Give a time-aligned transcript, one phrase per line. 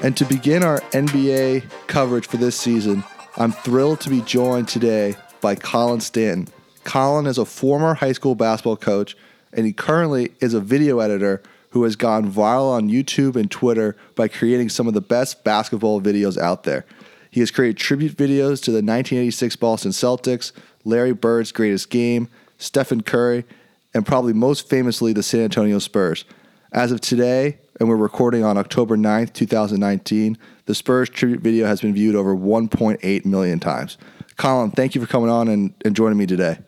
[0.00, 3.02] And to begin our NBA coverage for this season,
[3.36, 6.46] I'm thrilled to be joined today by Colin Stanton.
[6.84, 9.16] Colin is a former high school basketball coach,
[9.52, 13.96] and he currently is a video editor who has gone viral on YouTube and Twitter
[14.14, 16.86] by creating some of the best basketball videos out there.
[17.32, 20.52] He has created tribute videos to the 1986 Boston Celtics,
[20.84, 23.44] Larry Bird's greatest game, Stephen Curry,
[23.92, 26.24] and probably most famously the San Antonio Spurs.
[26.72, 30.36] As of today, and we're recording on October 9th, 2019,
[30.66, 33.96] the Spurs tribute video has been viewed over 1.8 million times.
[34.36, 36.58] Colin, thank you for coming on and, and joining me today.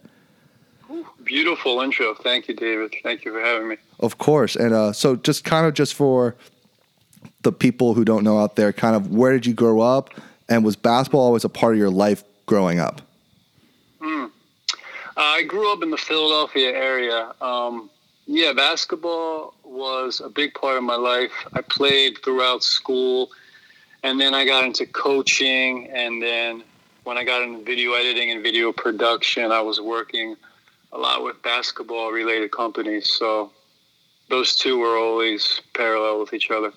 [1.25, 2.15] Beautiful intro.
[2.15, 2.95] Thank you, David.
[3.03, 3.77] Thank you for having me.
[4.01, 4.57] Of course.
[4.57, 6.35] And uh, so, just kind of just for
[7.43, 10.15] the people who don't know out there, kind of where did you grow up?
[10.49, 13.03] And was basketball always a part of your life growing up?
[14.03, 14.29] Uh,
[15.17, 17.33] I grew up in the Philadelphia area.
[17.43, 17.91] Um,
[18.27, 21.33] yeah, basketball was a big part of my life.
[21.55, 23.31] I played throughout school,
[24.03, 25.89] and then I got into coaching.
[25.89, 26.63] And then
[27.05, 30.37] when I got into video editing and video production, I was working
[30.93, 33.11] a lot with basketball related companies.
[33.19, 33.51] So
[34.29, 36.73] those two were always parallel with each other.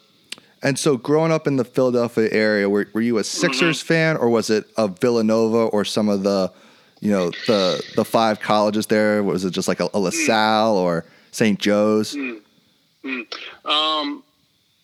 [0.64, 3.88] And so, growing up in the Philadelphia area, were, were you a Sixers mm-hmm.
[3.88, 6.54] fan, or was it a Villanova, or some of the,
[7.02, 9.22] you know, the the five colleges there?
[9.24, 11.60] Was it just like a, a LaSalle or St.
[11.60, 12.16] Joe's?
[12.16, 12.40] Mm.
[13.04, 13.26] Mm.
[13.66, 14.24] Um,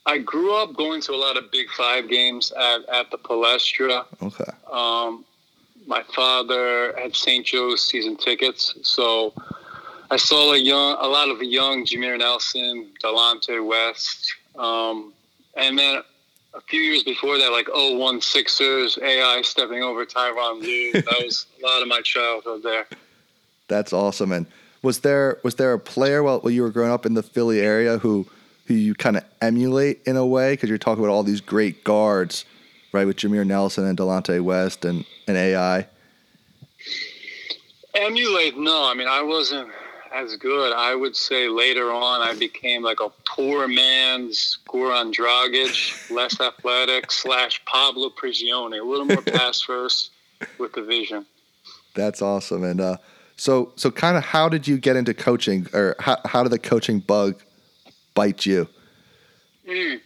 [0.05, 4.05] I grew up going to a lot of Big Five games at, at the Palestra.
[4.21, 4.51] Okay.
[4.71, 5.25] Um,
[5.85, 7.45] my father had St.
[7.45, 9.33] Joe's season tickets, so
[10.11, 15.13] I saw a young, a lot of young Jameer Nelson, Delonte West, um,
[15.55, 16.01] and then
[16.53, 20.91] a few years before that, like 01 Sixers, AI stepping over Tyronn Lue.
[20.93, 22.87] that was a lot of my childhood there.
[23.67, 24.31] That's awesome.
[24.31, 24.47] And
[24.81, 27.59] was there was there a player while, while you were growing up in the Philly
[27.59, 28.27] area who
[28.65, 30.53] who you kind of emulate in a way?
[30.53, 32.45] Because you're talking about all these great guards,
[32.91, 33.05] right?
[33.05, 35.87] With Jameer Nelson and Delonte West and, and AI.
[37.95, 38.57] Emulate?
[38.57, 39.69] No, I mean I wasn't
[40.13, 40.73] as good.
[40.73, 47.11] I would say later on I became like a poor man's Goran Dragic, less athletic
[47.11, 50.11] slash Pablo Prigioni, a little more pass first
[50.57, 51.25] with the vision.
[51.95, 52.97] That's awesome, and uh,
[53.39, 56.59] so, so kind of how did you get into coaching, or how, how did the
[56.59, 57.41] coaching bug
[58.13, 58.67] bite you?
[59.65, 60.01] Mm.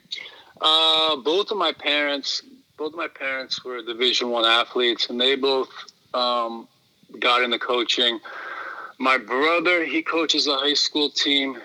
[0.61, 2.43] Uh, both of my parents,
[2.77, 5.69] both of my parents were Division One athletes, and they both
[6.13, 6.67] um,
[7.19, 8.19] got into coaching.
[8.99, 11.57] My brother, he coaches a high school team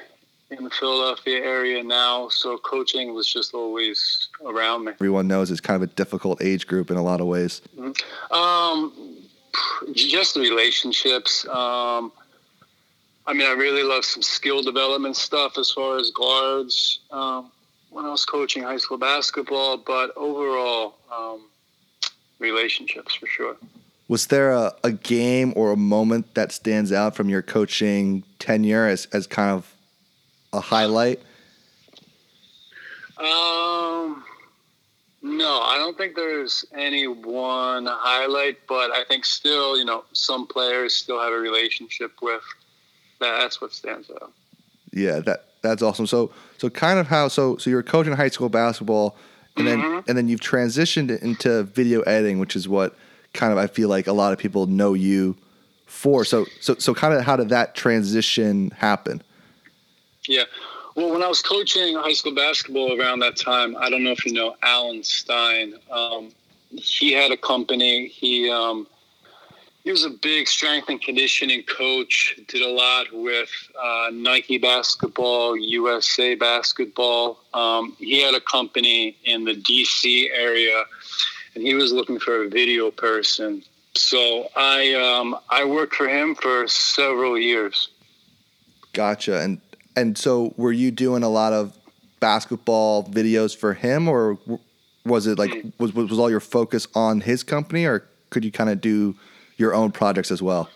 [0.50, 4.92] in the Philadelphia area now, so coaching was just always around me.
[4.92, 7.60] Everyone knows it's kind of a difficult age group in a lot of ways.
[7.76, 8.34] Mm-hmm.
[8.34, 9.17] Um,
[9.94, 11.46] just the relationships.
[11.46, 12.12] Um,
[13.26, 17.50] I mean, I really love some skill development stuff as far as guards um,
[17.90, 21.42] when I was coaching high school basketball, but overall, um,
[22.38, 23.56] relationships for sure.
[24.08, 28.86] Was there a, a game or a moment that stands out from your coaching tenure
[28.86, 29.74] as, as kind of
[30.52, 31.20] a highlight?
[33.18, 34.24] Um,
[35.22, 40.46] no, I don't think there's any one highlight, but I think still, you know, some
[40.46, 42.42] players still have a relationship with.
[43.20, 44.32] That's what stands out.
[44.92, 46.06] Yeah, that that's awesome.
[46.06, 49.16] So so kind of how so so you're coaching high school basketball,
[49.56, 49.80] and mm-hmm.
[49.80, 52.96] then and then you've transitioned into video editing, which is what
[53.34, 55.36] kind of I feel like a lot of people know you
[55.86, 56.24] for.
[56.24, 59.22] So so so kind of how did that transition happen?
[60.28, 60.44] Yeah.
[60.98, 64.26] Well, when I was coaching high school basketball around that time, I don't know if
[64.26, 65.74] you know Alan Stein.
[65.92, 66.30] Um,
[66.70, 68.08] he had a company.
[68.08, 68.84] He um,
[69.84, 72.40] he was a big strength and conditioning coach.
[72.48, 73.48] Did a lot with
[73.80, 77.38] uh, Nike basketball, USA basketball.
[77.54, 80.82] Um, he had a company in the DC area,
[81.54, 83.62] and he was looking for a video person.
[83.94, 87.88] So I um, I worked for him for several years.
[88.94, 89.40] Gotcha.
[89.40, 89.60] And
[89.98, 91.76] and so, were you doing a lot of
[92.20, 94.38] basketball videos for him, or
[95.04, 98.70] was it like was was all your focus on his company, or could you kind
[98.70, 99.16] of do
[99.56, 100.68] your own projects as well?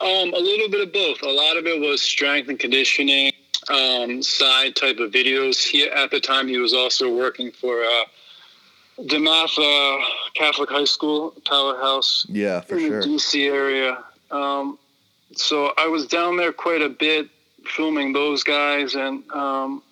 [0.00, 1.22] Um, a little bit of both.
[1.22, 3.32] A lot of it was strength and conditioning
[3.68, 5.66] um, side type of videos.
[5.66, 8.04] He at the time he was also working for uh,
[9.00, 10.02] DeMatha
[10.34, 12.26] Catholic High School powerhouse.
[12.28, 13.02] Yeah, for in sure.
[13.02, 14.02] The DC area.
[14.30, 14.78] Um,
[15.34, 17.28] so I was down there quite a bit
[17.64, 19.82] filming those guys and um,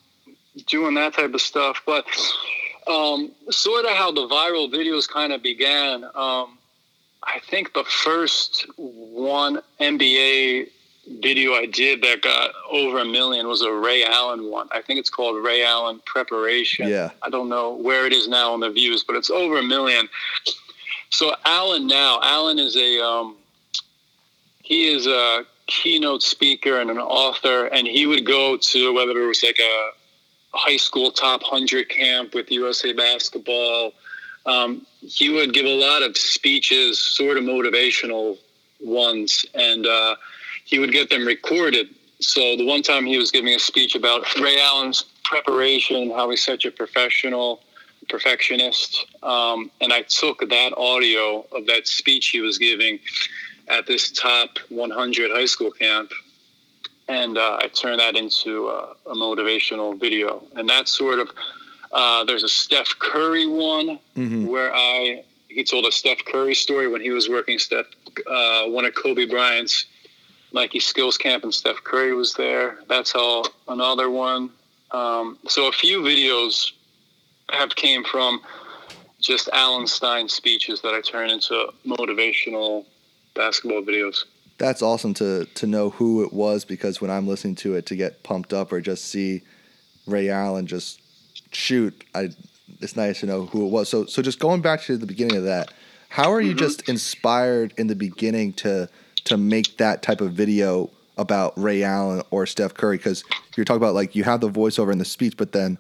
[0.67, 1.83] doing that type of stuff.
[1.87, 2.07] But
[2.87, 6.05] um, sort of how the viral videos kind of began.
[6.05, 6.59] Um,
[7.23, 10.69] I think the first one NBA
[11.21, 14.69] video I did that got over a million was a Ray Allen one.
[14.73, 16.89] I think it's called Ray Allen Preparation.
[16.89, 17.11] Yeah.
[17.23, 20.09] I don't know where it is now on the views, but it's over a million.
[21.11, 23.37] So Alan now, Alan is a um,
[24.63, 29.27] he is a keynote speaker and an author, and he would go to whether it
[29.27, 29.91] was like a
[30.53, 33.93] high school top hundred camp with USA basketball.
[34.47, 38.37] Um, he would give a lot of speeches, sort of motivational
[38.81, 40.17] ones, and uh,
[40.65, 41.89] he would get them recorded.
[42.21, 46.45] So the one time he was giving a speech about Ray Allen's preparation, how he's
[46.45, 47.63] such a professional
[48.09, 52.99] perfectionist, um, and I took that audio of that speech he was giving
[53.71, 56.11] at this top 100 high school camp,
[57.09, 60.43] and uh, I turned that into a, a, motivational video.
[60.57, 61.31] And that's sort of
[61.93, 64.47] uh, there's a Steph Curry one mm-hmm.
[64.47, 67.87] where I he told a Steph Curry story when he was working Steph
[68.27, 69.87] uh, one of Kobe Bryant's
[70.53, 72.79] Nike Skills Camp, and Steph Curry was there.
[72.89, 74.51] That's all another one.
[74.91, 76.73] Um, so a few videos
[77.53, 78.41] have came from
[79.21, 82.87] just Alan Stein speeches that I turn into motivational
[83.35, 84.25] basketball videos.
[84.59, 87.97] That's awesome to to know who it was because when I'm listening to it to
[87.97, 89.43] get pumped up or just see
[90.07, 91.01] Ray Allen just
[91.53, 92.31] shoot, I
[92.81, 93.89] it's nice to know who it was.
[93.89, 95.73] So so just going back to the beginning of that,
[96.09, 96.59] how are you mm-hmm.
[96.59, 98.89] just inspired in the beginning to
[99.25, 102.99] to make that type of video about Ray Allen or Steph Curry?
[102.99, 103.25] Because
[103.57, 105.79] you're talking about like you have the voiceover and the speech, but then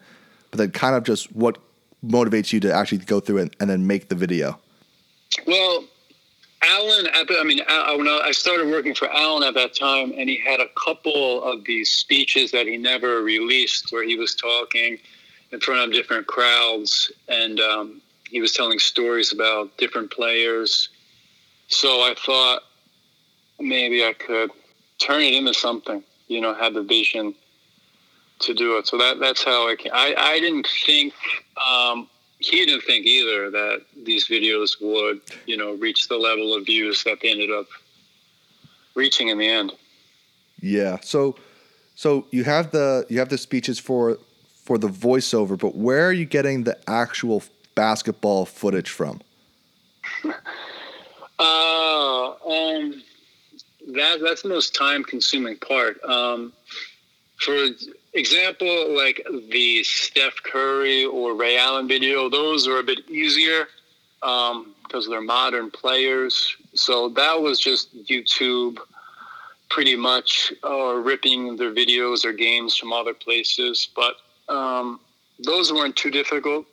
[0.51, 1.59] but then kind of just what
[2.05, 4.59] motivates you to actually go through it and then make the video?
[5.47, 5.85] Well,
[6.63, 10.69] Alan, I mean, I started working for Alan at that time, and he had a
[10.83, 14.99] couple of these speeches that he never released where he was talking
[15.53, 20.89] in front of different crowds and um, he was telling stories about different players.
[21.69, 22.63] So I thought
[23.59, 24.51] maybe I could
[24.99, 27.35] turn it into something, you know, have the vision
[28.41, 28.87] to do it.
[28.87, 29.93] So that that's how I came.
[29.93, 31.13] I, I didn't think
[31.57, 32.09] um,
[32.41, 37.05] he didn't think either that these videos would, you know, reach the level of views
[37.05, 37.67] that they ended up
[38.95, 39.73] reaching in the end.
[40.61, 40.99] Yeah.
[41.03, 41.37] So
[41.95, 44.19] so you have the you have the speeches for
[44.65, 47.43] for the voiceover, but where are you getting the actual
[47.75, 49.21] basketball footage from?
[50.25, 50.31] uh,
[51.39, 53.03] um,
[53.89, 56.03] that that's the most time consuming part.
[56.05, 56.53] Um,
[57.41, 57.69] for
[58.13, 63.67] example, like the Steph Curry or Ray Allen video, those are a bit easier
[64.23, 66.57] um, because they're modern players.
[66.75, 68.79] So that was just YouTube
[69.71, 73.89] pretty much uh, ripping their videos or games from other places.
[73.95, 74.17] But
[74.53, 75.01] um,
[75.39, 76.67] those weren't too difficult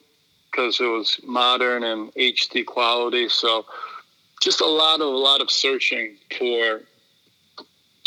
[0.51, 3.29] because it was modern and HD quality.
[3.29, 3.65] So
[4.41, 6.81] just a lot of a lot of searching for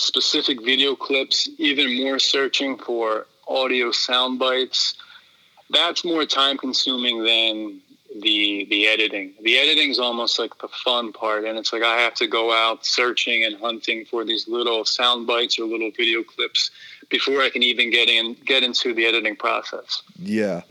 [0.01, 4.95] specific video clips, even more searching for audio sound bites.
[5.71, 7.81] That's more time consuming than
[8.21, 9.35] the the editing.
[9.43, 12.53] The editing is almost like the fun part, and it's like I have to go
[12.53, 16.71] out searching and hunting for these little sound bites or little video clips
[17.09, 20.03] before I can even get in get into the editing process.
[20.19, 20.63] Yeah,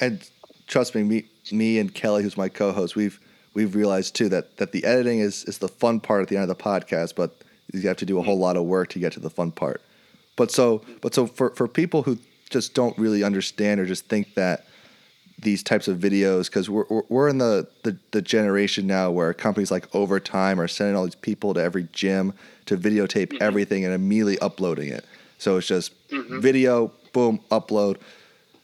[0.00, 0.28] and
[0.66, 3.18] trust me, me me and Kelly, who's my co-host, we've
[3.54, 6.50] we've realized too that that the editing is is the fun part at the end
[6.50, 7.34] of the podcast, but
[7.82, 9.82] you have to do a whole lot of work to get to the fun part.
[10.36, 12.18] But so, but so for for people who
[12.50, 14.66] just don't really understand or just think that
[15.38, 19.70] these types of videos, because we're we're in the, the the generation now where companies
[19.70, 22.32] like Overtime are sending all these people to every gym
[22.66, 23.42] to videotape mm-hmm.
[23.42, 25.04] everything and immediately uploading it.
[25.38, 26.40] So it's just mm-hmm.
[26.40, 27.98] video, boom, upload.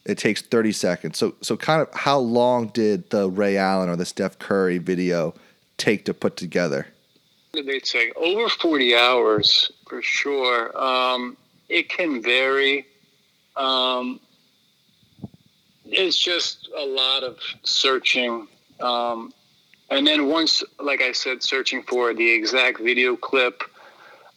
[0.06, 1.18] It takes 30 seconds.
[1.18, 5.34] So so kind of how long did the Ray Allen or the Steph Curry video
[5.76, 6.86] take to put together?
[7.52, 10.76] They'd say over 40 hours for sure.
[10.80, 11.37] Um,
[11.69, 12.87] it can vary.
[13.57, 14.21] Um,
[15.85, 18.47] it's just a lot of searching.
[18.80, 19.33] Um,
[19.90, 23.62] and then once, like I said, searching for the exact video clip,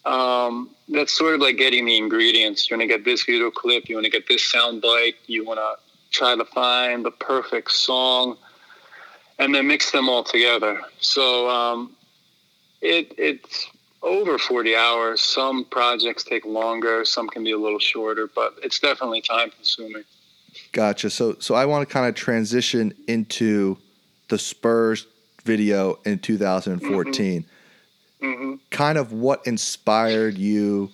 [0.05, 2.69] um, that's sort of like getting the ingredients.
[2.69, 5.45] You want to get this video clip, you want to get this sound bite, you
[5.45, 5.75] want to
[6.11, 8.37] try to find the perfect song,
[9.39, 10.81] and then mix them all together.
[10.99, 11.95] So um,
[12.83, 13.67] it it's
[14.01, 15.21] over 40 hours.
[15.21, 20.03] Some projects take longer, some can be a little shorter, but it's definitely time consuming.
[20.71, 21.09] Gotcha.
[21.09, 23.77] So so I want to kind of transition into
[24.27, 25.07] the Spurs
[25.43, 27.41] video in 2014.
[27.41, 28.25] Mm-hmm.
[28.25, 28.53] Mm-hmm.
[28.69, 30.89] Kind of what inspired you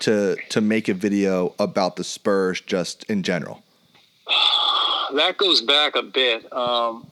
[0.00, 3.62] to to make a video about the Spurs just in general?
[5.14, 6.52] That goes back a bit.
[6.52, 7.06] Um,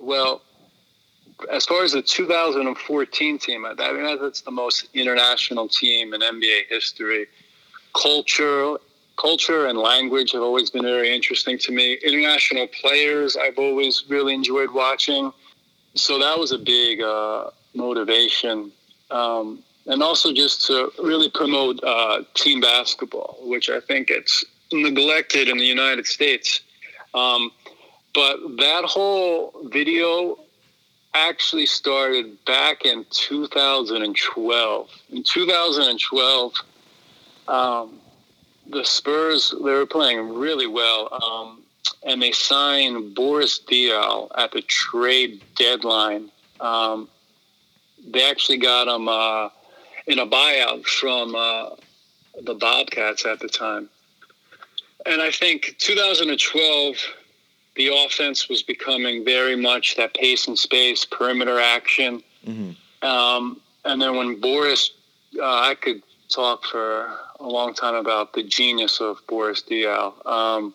[0.00, 0.40] well,
[1.50, 6.66] as far as the 2014 team, I mean that's the most international team in NBA
[6.68, 7.26] history.
[7.94, 8.76] Culture,
[9.16, 11.94] culture, and language have always been very interesting to me.
[12.04, 15.32] International players, I've always really enjoyed watching.
[15.94, 18.70] So that was a big uh, motivation,
[19.10, 25.48] um, and also just to really promote uh, team basketball, which I think it's neglected
[25.48, 26.60] in the United States.
[27.14, 27.50] Um,
[28.14, 30.38] but that whole video
[31.18, 34.90] actually started back in 2012.
[35.10, 36.54] In 2012,
[37.48, 37.98] um,
[38.70, 41.62] the Spurs they were playing really well, um,
[42.04, 46.30] and they signed Boris Diaw at the trade deadline.
[46.60, 47.08] Um,
[48.06, 49.48] they actually got him uh,
[50.06, 51.70] in a buyout from uh,
[52.42, 53.88] the Bobcats at the time,
[55.06, 56.96] and I think 2012
[57.78, 62.22] the offense was becoming very much that pace and space perimeter action.
[62.44, 63.06] Mm-hmm.
[63.06, 64.90] Um, and then when Boris,
[65.38, 67.08] uh, I could talk for
[67.38, 70.26] a long time about the genius of Boris Diaw.
[70.26, 70.74] Um,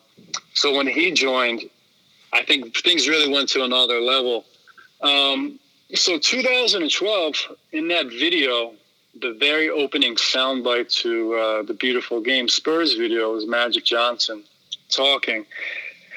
[0.54, 1.68] so when he joined,
[2.32, 4.46] I think things really went to another level.
[5.02, 5.60] Um,
[5.94, 7.36] so 2012,
[7.72, 8.72] in that video,
[9.20, 14.42] the very opening soundbite to uh, the beautiful game Spurs video was Magic Johnson
[14.88, 15.44] talking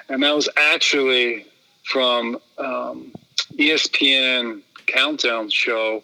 [0.09, 1.45] and that was actually
[1.83, 3.13] from um,
[3.53, 6.03] ESPN Countdown show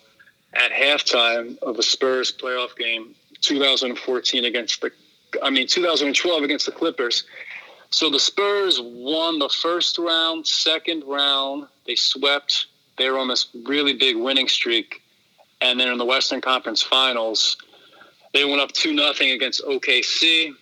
[0.53, 4.91] at halftime of a Spurs playoff game, 2014 against the,
[5.41, 7.23] I mean 2012 against the Clippers.
[7.89, 12.67] So the Spurs won the first round, second round, they swept.
[12.97, 15.01] They were on this really big winning streak,
[15.61, 17.57] and then in the Western Conference Finals,
[18.33, 20.53] they went up two nothing against OKC,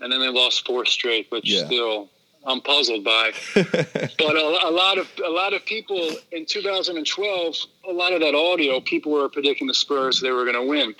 [0.00, 1.66] and then they lost four straight, but yeah.
[1.66, 2.08] still
[2.46, 3.32] I'm puzzled by.
[3.54, 7.56] but a, a, lot of a lot of people in 2012,
[7.88, 10.94] a lot of that audio, people were predicting the Spurs they were going to win.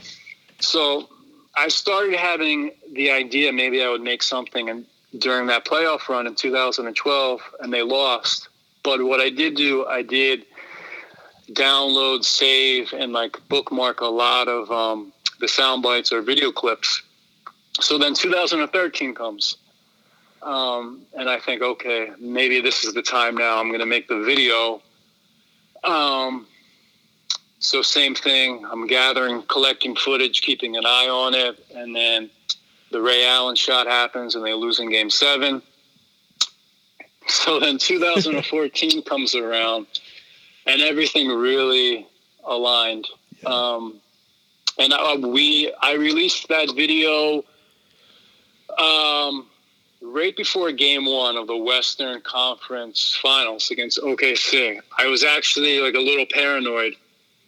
[0.61, 1.09] So
[1.55, 4.87] I started having the idea maybe I would make something and
[5.19, 8.49] during that playoff run in 2012, and they lost.
[8.83, 10.45] But what I did do, I did
[11.53, 17.03] download, save, and like bookmark a lot of um, the sound bites or video clips.
[17.81, 19.57] So then 2013 comes
[20.47, 23.59] um, and I think, okay, maybe this is the time now.
[23.59, 24.81] I'm going to make the video.
[25.83, 26.47] Um,
[27.59, 28.65] so same thing.
[28.71, 32.31] I'm gathering, collecting footage, keeping an eye on it, and then
[32.93, 35.63] the Ray Allen shot happens, and they lose in Game Seven.
[37.29, 39.89] So then 2014 comes around,
[40.65, 42.07] and everything really
[42.45, 43.09] aligned.
[43.43, 43.49] Yeah.
[43.49, 44.01] Um,
[44.79, 47.39] and I, we, I released that video.
[48.79, 49.49] Um,
[50.13, 55.95] right before game one of the Western Conference Finals against OKC, I was actually like
[55.95, 56.95] a little paranoid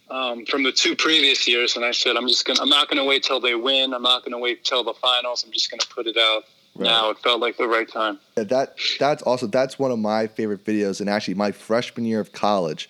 [0.09, 3.05] um, from the two previous years, and I said, I'm just gonna, I'm not gonna
[3.05, 3.93] wait till they win.
[3.93, 5.43] I'm not gonna wait till the finals.
[5.45, 6.43] I'm just gonna put it out.
[6.75, 6.85] Right.
[6.85, 8.19] Now it felt like the right time.
[8.37, 12.19] Yeah, that that's also that's one of my favorite videos, and actually my freshman year
[12.19, 12.89] of college.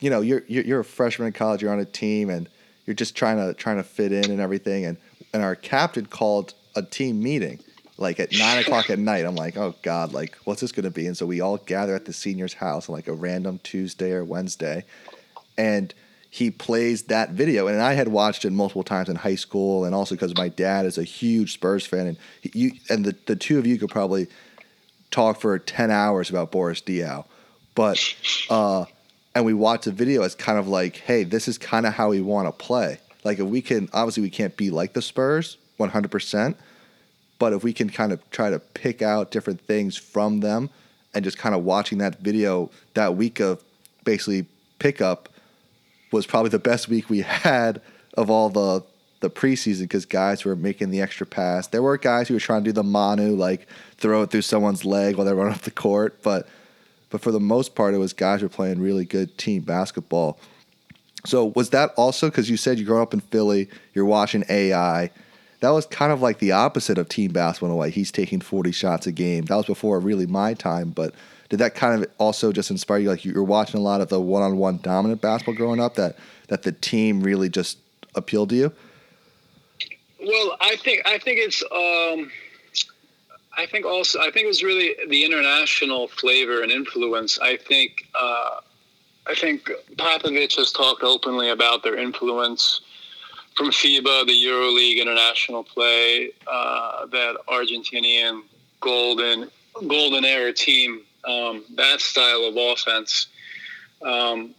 [0.00, 1.62] You know, you're you're, you're a freshman in college.
[1.62, 2.48] You're on a team, and
[2.86, 4.86] you're just trying to trying to fit in and everything.
[4.86, 4.96] And
[5.34, 7.60] and our captain called a team meeting
[8.00, 9.24] like at nine o'clock at night.
[9.24, 11.06] I'm like, oh God, like what's this gonna be?
[11.06, 14.24] And so we all gather at the senior's house on like a random Tuesday or
[14.24, 14.84] Wednesday,
[15.56, 15.94] and
[16.30, 17.66] he plays that video.
[17.66, 20.86] And I had watched it multiple times in high school, and also because my dad
[20.86, 24.26] is a huge Spurs fan, and you and the the two of you could probably
[25.10, 27.26] talk for ten hours about Boris Diaw,
[27.74, 28.02] but
[28.48, 28.86] uh,
[29.34, 32.08] and we watched the video as kind of like, hey, this is kind of how
[32.08, 32.98] we want to play.
[33.24, 36.56] Like if we can, obviously we can't be like the Spurs 100 percent
[37.40, 40.70] but if we can kind of try to pick out different things from them
[41.12, 43.64] and just kind of watching that video that week of
[44.04, 44.46] basically
[44.78, 45.28] pickup
[46.12, 47.80] was probably the best week we had
[48.14, 48.84] of all the
[49.20, 51.66] the preseason because guys were making the extra pass.
[51.66, 53.66] There were guys who were trying to do the Manu, like
[53.98, 56.48] throw it through someone's leg while they run off the court, but
[57.10, 60.38] but for the most part, it was guys were playing really good team basketball.
[61.26, 65.10] So was that also because you said you grew up in Philly, you're watching AI,
[65.60, 67.90] that was kind of like the opposite of team basketball in a way.
[67.90, 69.44] He's taking 40 shots a game.
[69.44, 71.14] That was before really my time, but
[71.50, 73.08] did that kind of also just inspire you?
[73.10, 75.96] Like you're watching a lot of the one-on-one dominant basketball growing up.
[75.96, 76.16] That
[76.48, 77.78] that the team really just
[78.14, 78.72] appealed to you.
[80.20, 81.62] Well, I think I think it's.
[81.62, 82.30] Um,
[83.56, 87.38] I think also I think it was really the international flavor and influence.
[87.40, 88.60] I think uh,
[89.26, 92.80] I think Popovich has talked openly about their influence
[93.60, 98.40] from FIBA, the EuroLeague international play, uh, that Argentinian
[98.80, 99.50] golden
[99.86, 103.26] golden era team, um, that style of offense.
[104.00, 104.54] Um,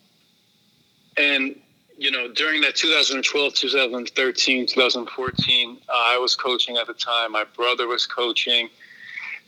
[1.17, 1.55] and
[1.97, 7.31] you know, during that 2012, 2013, 2014, uh, I was coaching at the time.
[7.31, 8.69] My brother was coaching.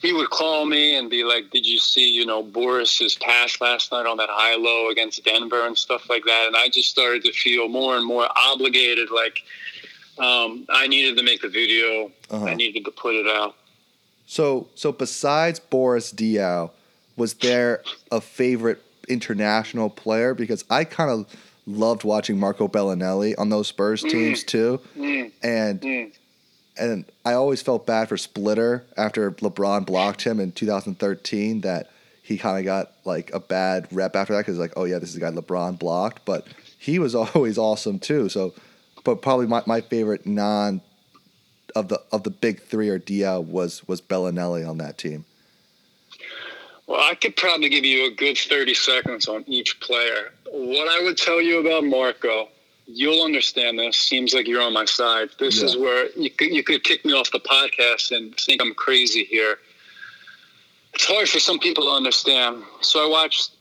[0.03, 3.91] He would call me and be like, "Did you see, you know, Boris's pass last
[3.93, 7.23] night on that high low against Denver and stuff like that?" And I just started
[7.23, 9.41] to feel more and more obligated, like
[10.19, 12.11] um, I needed to make the video.
[12.29, 12.45] Uh-huh.
[12.45, 13.55] I needed to put it out.
[14.25, 16.69] So, so besides Boris Diaw,
[17.15, 17.81] was there
[18.11, 20.33] a favorite international player?
[20.33, 21.25] Because I kind of
[21.65, 24.09] loved watching Marco Belinelli on those Spurs mm.
[24.09, 25.31] teams too, mm.
[25.41, 26.13] and mm.
[26.77, 31.91] And I always felt bad for Splitter after LeBron blocked him in 2013 that
[32.23, 35.09] he kind of got like a bad rep after that because like oh yeah this
[35.09, 36.47] is the guy LeBron blocked, but
[36.79, 38.29] he was always awesome too.
[38.29, 38.53] So,
[39.03, 40.81] but probably my, my favorite non
[41.75, 45.25] of the of the big three or Diaw was was Belinelli on that team.
[46.87, 50.33] Well, I could probably give you a good 30 seconds on each player.
[50.51, 52.49] What I would tell you about Marco,
[52.85, 53.97] you'll understand this.
[53.97, 55.29] Seems like you're on my side.
[55.39, 55.65] This yeah.
[55.65, 59.23] is where you could, you could kick me off the podcast and think I'm crazy
[59.25, 59.57] here.
[60.93, 62.63] It's hard for some people to understand.
[62.81, 63.51] So I watched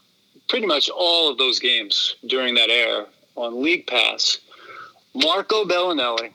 [0.48, 4.38] pretty much all of those games during that era on League Pass.
[5.14, 6.32] Marco Belinelli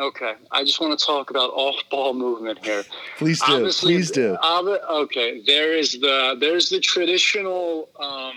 [0.00, 2.84] Okay, I just want to talk about off-ball movement here.
[3.18, 3.52] Please do.
[3.52, 4.36] Obviously, Please do.
[4.42, 8.32] okay, there is the there's the traditional, um,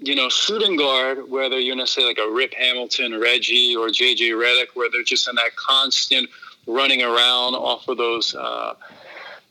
[0.00, 4.30] you know, shooting guard, whether you're gonna say like a Rip Hamilton, Reggie, or JJ
[4.30, 6.28] Redick, where they're just in that constant
[6.66, 8.34] running around off of those.
[8.34, 8.74] Uh,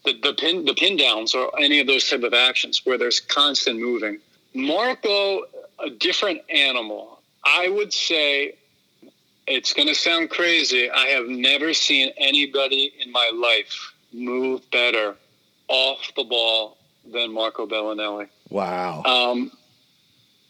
[0.05, 3.19] the, the pin the pin downs or any of those type of actions where there's
[3.19, 4.19] constant moving.
[4.53, 5.41] Marco,
[5.79, 7.19] a different animal.
[7.45, 8.55] I would say
[9.47, 10.89] it's going to sound crazy.
[10.89, 15.15] I have never seen anybody in my life move better
[15.67, 16.77] off the ball
[17.11, 18.27] than Marco Belinelli.
[18.49, 19.03] Wow.
[19.03, 19.51] Um,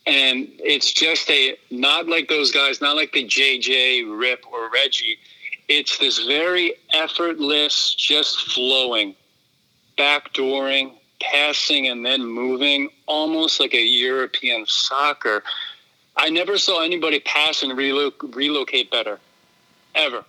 [0.08, 5.18] and it's just a not like those guys, not like the JJ, Rip, or Reggie.
[5.68, 9.16] It's this very effortless, just flowing,
[9.98, 15.44] backdooring, passing, and then moving, almost like a European soccer.
[16.16, 19.20] I never saw anybody pass and relo- relocate better,
[19.94, 20.24] ever,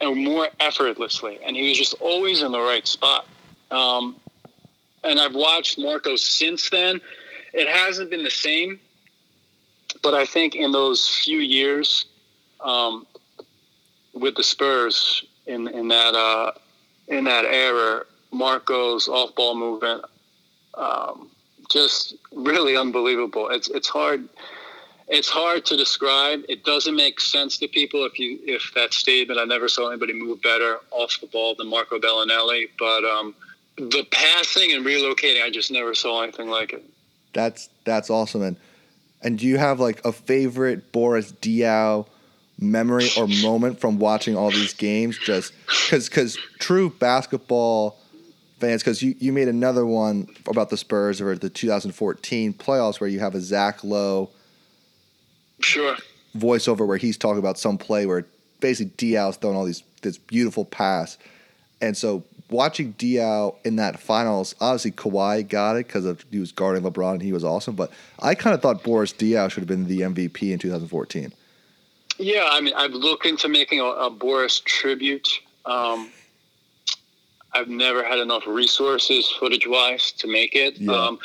[0.00, 1.38] and more effortlessly.
[1.46, 3.26] And he was just always in the right spot.
[3.70, 4.16] Um,
[5.04, 7.00] and I've watched Marco since then.
[7.52, 8.80] It hasn't been the same,
[10.02, 12.06] but I think in those few years
[12.60, 13.06] um,
[14.12, 16.52] with the Spurs in in that uh,
[17.08, 20.04] in that era, Marco's off ball movement
[20.74, 21.30] um,
[21.70, 23.48] just really unbelievable.
[23.48, 24.28] It's it's hard
[25.08, 26.42] it's hard to describe.
[26.48, 29.38] It doesn't make sense to people if you if that statement.
[29.38, 33.34] I never saw anybody move better off the ball than Marco Belinelli, but um,
[33.76, 36.84] the passing and relocating, I just never saw anything like it.
[37.32, 38.42] That's that's awesome.
[38.42, 38.56] And
[39.22, 42.06] and do you have like a favorite Boris Diaw
[42.58, 45.18] memory or moment from watching all these games?
[45.18, 45.52] Just
[45.84, 47.98] because because true basketball
[48.58, 53.10] fans, because you, you made another one about the Spurs or the 2014 playoffs where
[53.10, 54.30] you have a Zach Lowe
[55.60, 55.96] sure
[56.36, 58.26] voiceover where he's talking about some play where
[58.60, 61.18] basically Diaw's throwing all these this beautiful pass,
[61.80, 66.84] and so watching Diaw in that finals, obviously Kawhi got it because he was guarding
[66.84, 67.74] LeBron and he was awesome.
[67.74, 71.32] But I kind of thought Boris Diaw should have been the MVP in 2014.
[72.18, 75.28] Yeah, I mean, I've looked into making a, a Boris tribute.
[75.64, 76.10] Um,
[77.52, 80.78] I've never had enough resources, footage wise, to make it.
[80.78, 80.92] Yeah.
[80.92, 81.18] Um,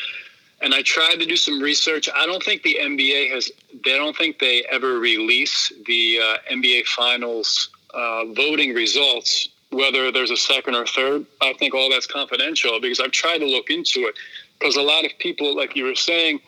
[0.61, 2.09] and I tried to do some research.
[2.13, 3.51] I don't think the NBA has.
[3.85, 10.31] They don't think they ever release the uh, NBA Finals uh, voting results, whether there's
[10.31, 11.25] a second or third.
[11.41, 14.15] I think all that's confidential because I've tried to look into it.
[14.59, 16.39] Because a lot of people, like you were saying,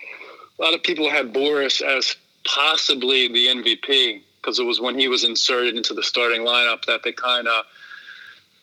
[0.57, 5.07] a lot of people had Boris as possibly the MVP because it was when he
[5.07, 7.65] was inserted into the starting lineup that they kind of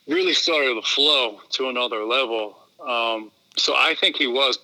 [0.09, 2.57] really started to flow to another level.
[2.85, 4.59] Um, so I think he was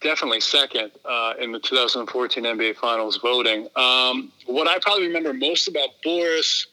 [0.00, 3.68] definitely second uh, in the 2014 NBA Finals voting.
[3.76, 6.66] Um, what I probably remember most about Boris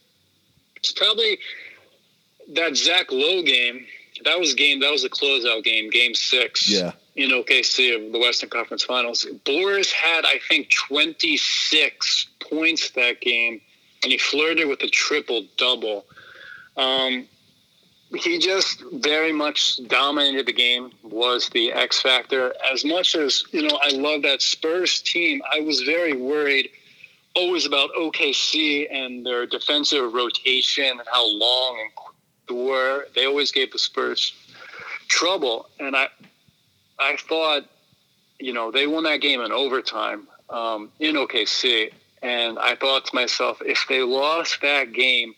[0.84, 1.40] is probably
[2.54, 3.86] that Zach Lowe game.
[4.26, 4.80] That was game.
[4.80, 6.70] That was a closeout game, Game Six.
[6.70, 6.94] Yeah.
[7.16, 13.60] In OKC of the Western Conference Finals, Boris had I think 26 points that game,
[14.04, 16.06] and he flirted with a triple double.
[16.76, 17.28] Um,
[18.16, 22.54] he just very much dominated the game, was the X factor.
[22.72, 26.70] As much as, you know, I love that Spurs team, I was very worried
[27.38, 31.96] always about OKC and their defensive rotation and how long and
[32.56, 33.06] were.
[33.16, 34.34] They always gave the Spurs
[35.08, 35.70] trouble.
[35.80, 36.08] And I
[37.00, 37.64] I thought,
[38.40, 41.92] you know, they won that game in overtime um, in OKC.
[42.22, 45.36] And I thought to myself, if they lost that game,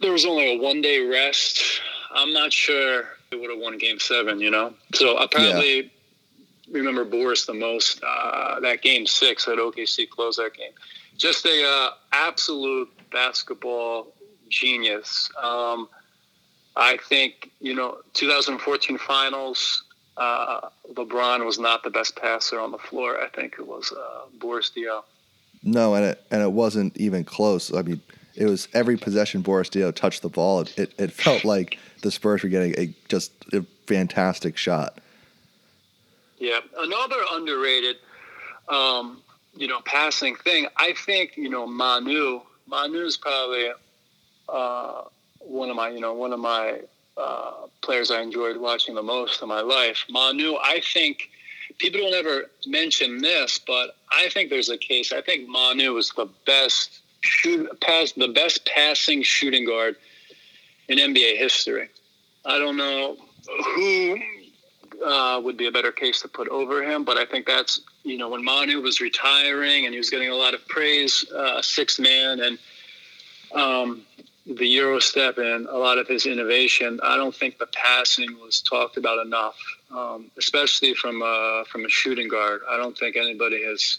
[0.00, 1.80] there was only a one day rest.
[2.14, 4.74] I'm not sure they would have won game seven, you know?
[4.94, 5.88] So I probably yeah.
[6.70, 8.02] remember Boris the most.
[8.06, 10.72] Uh, that game six that OKC closed that game.
[11.16, 14.14] Just a uh, absolute basketball
[14.48, 15.30] genius.
[15.42, 15.88] Um,
[16.76, 19.82] I think, you know, 2014 finals,
[20.16, 23.20] uh, LeBron was not the best passer on the floor.
[23.20, 25.02] I think it was uh, Boris Diaw.
[25.62, 27.72] No, and it and it wasn't even close.
[27.74, 28.00] I mean,
[28.34, 30.60] it was every possession Boris Diaw touched the ball.
[30.60, 34.98] It, it, it felt like the Spurs were getting a just a fantastic shot.
[36.38, 37.96] Yeah, another underrated,
[38.68, 39.20] um,
[39.56, 40.68] you know, passing thing.
[40.76, 42.40] I think you know Manu.
[42.68, 43.70] Manu is probably
[44.48, 45.02] uh,
[45.48, 46.80] one of my, you know, one of my
[47.16, 50.04] uh, players I enjoyed watching the most in my life.
[50.08, 51.30] Manu, I think
[51.78, 55.12] people don't ever mention this, but I think there's a case.
[55.12, 59.96] I think Manu was the best shoot pass, the best passing shooting guard
[60.88, 61.88] in NBA history.
[62.44, 63.16] I don't know
[63.74, 64.18] who
[65.04, 68.18] uh, would be a better case to put over him, but I think that's you
[68.18, 71.98] know when Manu was retiring and he was getting a lot of praise, uh, six
[71.98, 72.58] man, and
[73.54, 74.02] um,
[74.56, 78.62] the Euro step and a lot of his innovation, I don't think the passing was
[78.62, 79.56] talked about enough,
[79.94, 82.62] um, especially from a, from a shooting guard.
[82.68, 83.98] I don't think anybody has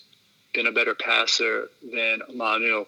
[0.54, 2.86] been a better passer than Manu.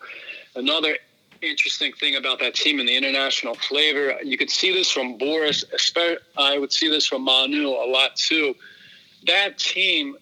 [0.55, 0.97] Another
[1.41, 5.63] interesting thing about that team and the international flavor, you could see this from Boris.
[6.37, 8.55] I would see this from Manu a lot too.
[9.27, 10.17] That team,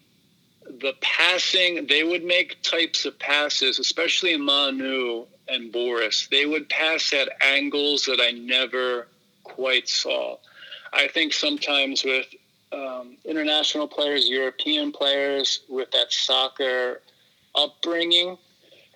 [0.65, 6.69] the passing, they would make types of passes, especially in Manu and Boris, they would
[6.69, 9.07] pass at angles that I never
[9.43, 10.37] quite saw.
[10.93, 12.27] I think sometimes with
[12.71, 17.01] um, international players, European players with that soccer
[17.55, 18.37] upbringing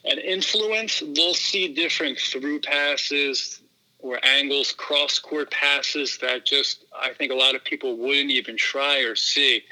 [0.06, 3.62] and influence, they'll see different through passes
[4.00, 8.58] or angles, cross court passes that just I think a lot of people wouldn't even
[8.58, 9.64] try or see.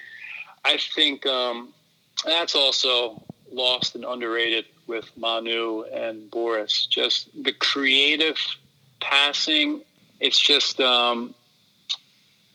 [0.63, 1.74] I think um,
[2.24, 6.86] that's also lost and underrated with Manu and Boris.
[6.86, 8.38] Just the creative
[8.99, 9.82] passing.
[10.19, 11.34] It's just um,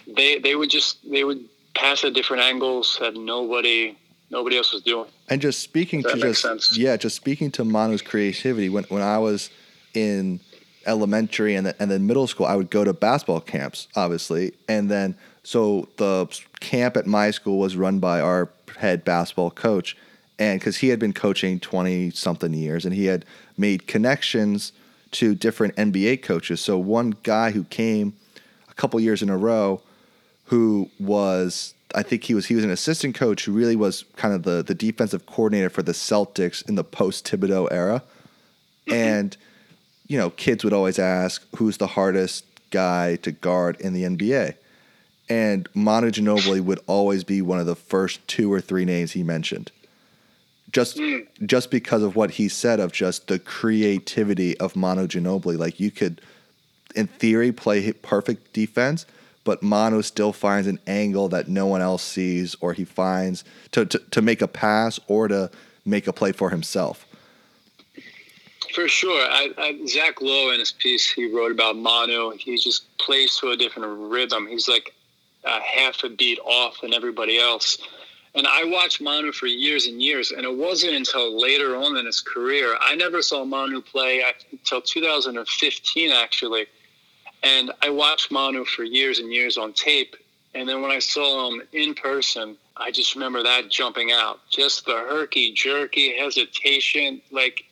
[0.06, 1.42] they they would just they would
[1.74, 3.96] pass at different angles that nobody
[4.30, 5.08] nobody else was doing.
[5.30, 6.76] And just speaking to just sense?
[6.76, 8.68] yeah, just speaking to Manu's creativity.
[8.68, 9.50] When when I was
[9.94, 10.40] in
[10.84, 14.90] elementary and then, and then middle school, I would go to basketball camps, obviously, and
[14.90, 16.28] then so the
[16.60, 19.96] camp at my school was run by our head basketball coach,
[20.38, 23.24] and because he had been coaching 20 something years and he had
[23.56, 24.72] made connections
[25.12, 26.60] to different NBA coaches.
[26.60, 28.14] So one guy who came
[28.68, 29.80] a couple years in a row
[30.44, 34.34] who was I think he was he was an assistant coach who really was kind
[34.34, 38.02] of the the defensive coordinator for the Celtics in the post Thibodeau era.
[38.88, 39.36] And
[40.06, 44.54] you know, kids would always ask who's the hardest guy to guard in the NBA.
[45.28, 49.24] And Manu Ginobili would always be one of the first two or three names he
[49.24, 49.72] mentioned
[50.72, 51.26] just mm.
[51.44, 55.58] just because of what he said of just the creativity of Manu Ginobili.
[55.58, 56.20] Like you could,
[56.94, 59.06] in theory, play perfect defense,
[59.44, 63.86] but Manu still finds an angle that no one else sees, or he finds to,
[63.86, 65.50] to, to make a pass or to
[65.84, 67.06] make a play for himself.
[68.74, 69.22] For sure.
[69.30, 73.50] I, I, Zach Lowe, in his piece he wrote about Manu, he just plays to
[73.50, 74.46] a different rhythm.
[74.46, 74.92] He's like
[75.44, 77.78] a half a beat off than everybody else.
[78.36, 82.04] And I watched Manu for years and years, and it wasn't until later on in
[82.04, 82.76] his career.
[82.78, 84.22] I never saw Manu play
[84.52, 86.66] until 2015, actually.
[87.42, 90.16] And I watched Manu for years and years on tape.
[90.54, 94.40] And then when I saw him in person, I just remember that jumping out.
[94.50, 97.22] Just the herky jerky hesitation.
[97.30, 97.64] Like,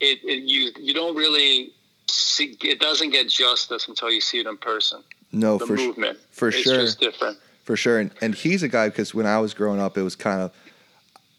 [0.00, 1.72] it, it you, you don't really
[2.08, 5.04] see, it doesn't get justice until you see it in person.
[5.30, 6.18] No, the for movement.
[6.32, 6.80] For it's sure.
[6.80, 7.98] It's just different for sure.
[7.98, 10.52] And and he's a guy because when I was growing up, it was kind of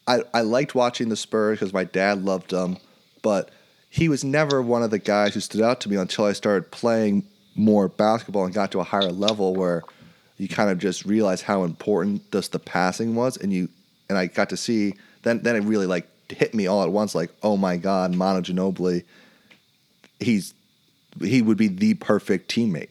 [0.06, 2.78] I I liked watching the Spurs because my dad loved them,
[3.22, 3.50] but
[3.90, 6.70] he was never one of the guys who stood out to me until I started
[6.70, 9.82] playing more basketball and got to a higher level where
[10.36, 13.68] you kind of just realize how important just the passing was, and you
[14.08, 17.14] and I got to see then then it really like hit me all at once
[17.14, 19.04] like oh my god, Manu Ginobili,
[20.20, 20.54] he's
[21.20, 22.88] he would be the perfect teammate.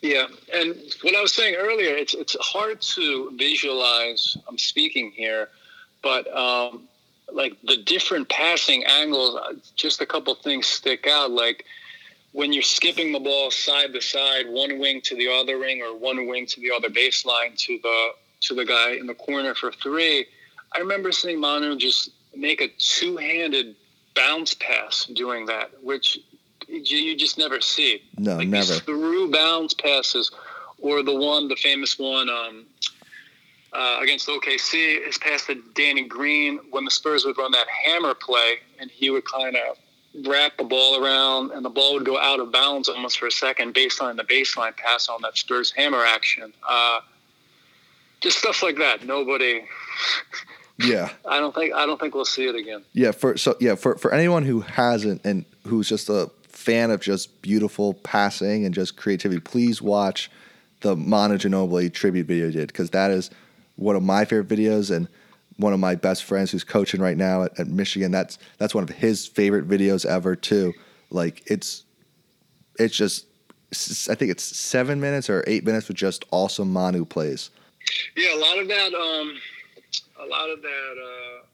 [0.00, 4.36] Yeah, and what I was saying earlier, it's it's hard to visualize.
[4.48, 5.48] I'm speaking here,
[6.02, 6.88] but um,
[7.32, 11.32] like the different passing angles, uh, just a couple things stick out.
[11.32, 11.64] Like
[12.32, 15.96] when you're skipping the ball side to side, one wing to the other wing, or
[15.96, 18.10] one wing to the other baseline to the
[18.42, 20.26] to the guy in the corner for three.
[20.72, 23.74] I remember seeing Manu just make a two-handed
[24.14, 26.18] bounce pass doing that, which
[26.68, 28.02] you just never see.
[28.16, 28.74] No, like never.
[28.74, 30.30] Through bounce passes,
[30.78, 32.66] or the one, the famous one um,
[33.72, 38.14] uh, against OKC, is passed to Danny Green when the Spurs would run that hammer
[38.14, 39.76] play, and he would kind of
[40.26, 43.32] wrap the ball around, and the ball would go out of bounds almost for a
[43.32, 46.52] second based on the baseline pass on that Spurs hammer action.
[46.68, 47.00] Uh,
[48.20, 49.04] just stuff like that.
[49.04, 49.64] Nobody.
[50.80, 51.10] Yeah.
[51.28, 52.84] I don't think I don't think we'll see it again.
[52.92, 56.30] Yeah, for so yeah, for for anyone who hasn't and who's just a
[56.68, 60.30] fan of just beautiful passing and just creativity, please watch
[60.82, 63.30] the Manu Ginobili tribute video did because that is
[63.76, 65.08] one of my favorite videos and
[65.56, 68.10] one of my best friends who's coaching right now at, at Michigan.
[68.12, 70.74] That's that's one of his favorite videos ever too.
[71.08, 71.84] Like it's
[72.78, 73.24] it's just
[74.10, 77.48] I think it's seven minutes or eight minutes with just awesome Manu plays.
[78.14, 78.92] Yeah, a lot of that.
[78.92, 79.38] Um,
[80.20, 80.94] a lot of that.
[81.02, 81.46] Uh,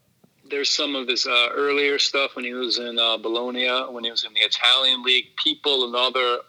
[0.49, 4.11] there's some of his uh, earlier stuff when he was in uh, Bologna, when he
[4.11, 5.25] was in the Italian league.
[5.43, 6.39] People, another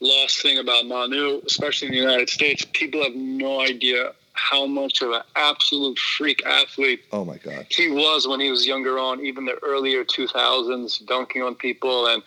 [0.00, 5.02] lost thing about Manu, especially in the United States, people have no idea how much
[5.02, 7.66] of an absolute freak athlete Oh my god.
[7.68, 12.22] he was when he was younger on, even the earlier 2000s, dunking on people, and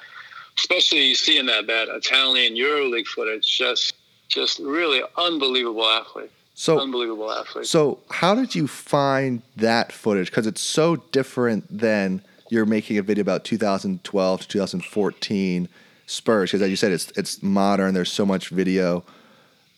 [0.57, 3.95] especially you see in that that Italian EuroLeague footage, just
[4.27, 7.65] just really unbelievable athlete, So unbelievable athlete.
[7.65, 10.31] So, how did you find that footage?
[10.31, 15.69] Because it's so different than you're making a video about 2012 to 2014
[16.07, 16.51] Spurs.
[16.51, 17.93] Because as you said, it's it's modern.
[17.93, 19.03] There's so much video.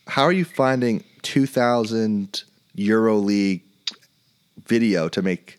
[0.06, 2.44] How are you finding 2000
[2.76, 3.62] EuroLeague
[4.66, 5.58] video to make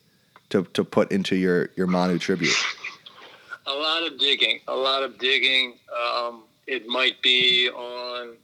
[0.51, 2.55] to, to put into your your Manu tribute?
[3.67, 5.73] A lot of digging, a lot of digging.
[5.93, 8.37] Um, it might be on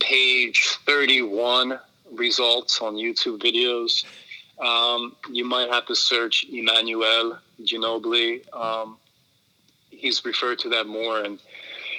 [0.00, 1.78] page 31
[2.12, 4.04] results on YouTube videos.
[4.58, 8.42] Um, you might have to search Emmanuel Ginobili.
[8.54, 8.96] Um,
[9.90, 11.38] he's referred to that more in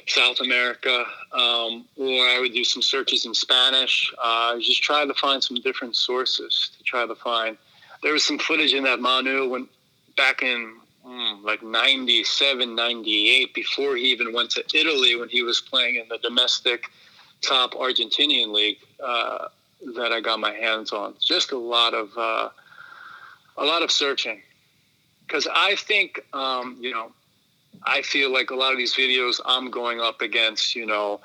[0.07, 1.05] South America.
[1.33, 4.13] Um, or I would do some searches in Spanish.
[4.23, 7.57] Uh, just try to find some different sources to try to find.
[8.03, 9.67] There was some footage in that Manu when
[10.15, 15.61] back in mm, like 97, 98, before he even went to Italy when he was
[15.61, 16.85] playing in the domestic
[17.47, 19.47] top Argentinian league uh,
[19.95, 21.13] that I got my hands on.
[21.19, 22.49] Just a lot of uh,
[23.57, 24.41] a lot of searching
[25.25, 27.11] because I think um, you know
[27.83, 31.19] I feel like a lot of these videos I'm going up against you know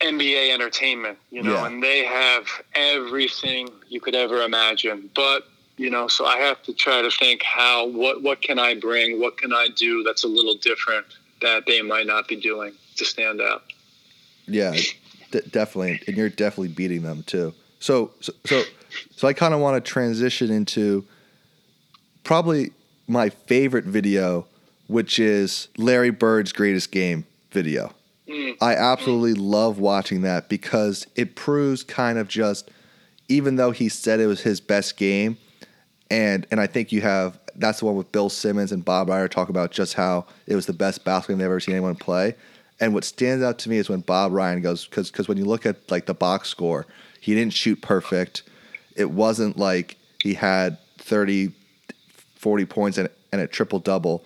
[0.00, 1.66] NBA entertainment you know Yeah.
[1.66, 5.46] and they have everything you could ever imagine but
[5.76, 9.20] you know so I have to try to think how what what can I bring
[9.20, 11.06] what can I do that's a little different
[11.42, 13.62] that they might not be doing to stand out.
[14.46, 14.74] Yeah,
[15.34, 17.52] d- definitely, and you're definitely beating them too.
[17.80, 18.62] So, so, so,
[19.10, 21.04] so I kind of want to transition into
[22.22, 22.72] probably
[23.06, 24.46] my favorite video,
[24.86, 27.92] which is Larry Bird's greatest game video.
[28.28, 28.56] Mm.
[28.60, 32.70] I absolutely love watching that because it proves kind of just,
[33.28, 35.36] even though he said it was his best game,
[36.10, 39.28] and and I think you have that's the one with Bill Simmons and Bob Ryan
[39.28, 42.34] talk about just how it was the best basketball game they've ever seen anyone play.
[42.80, 45.44] And what stands out to me is when Bob Ryan goes because because when you
[45.44, 46.86] look at like the box score,
[47.20, 48.42] he didn't shoot perfect.
[48.96, 51.52] It wasn't like he had 30,
[52.36, 54.24] 40 points and, and a triple double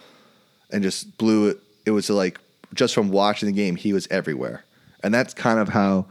[0.71, 1.59] and just blew it.
[1.87, 2.41] It was like
[2.75, 4.65] just from watching the game, he was everywhere.
[5.03, 6.07] And that's kind of how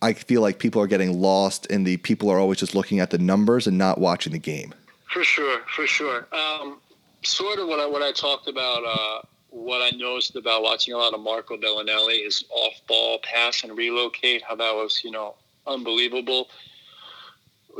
[0.00, 3.10] I feel like people are getting lost in the people are always just looking at
[3.10, 4.74] the numbers and not watching the game.
[5.12, 6.28] For sure, for sure.
[6.32, 6.78] Um,
[7.24, 10.98] sort of what I what I talked about, uh, what I noticed about watching a
[10.98, 15.34] lot of Marco Belinelli, is off-ball pass and relocate, how that was, you know,
[15.66, 16.48] unbelievable.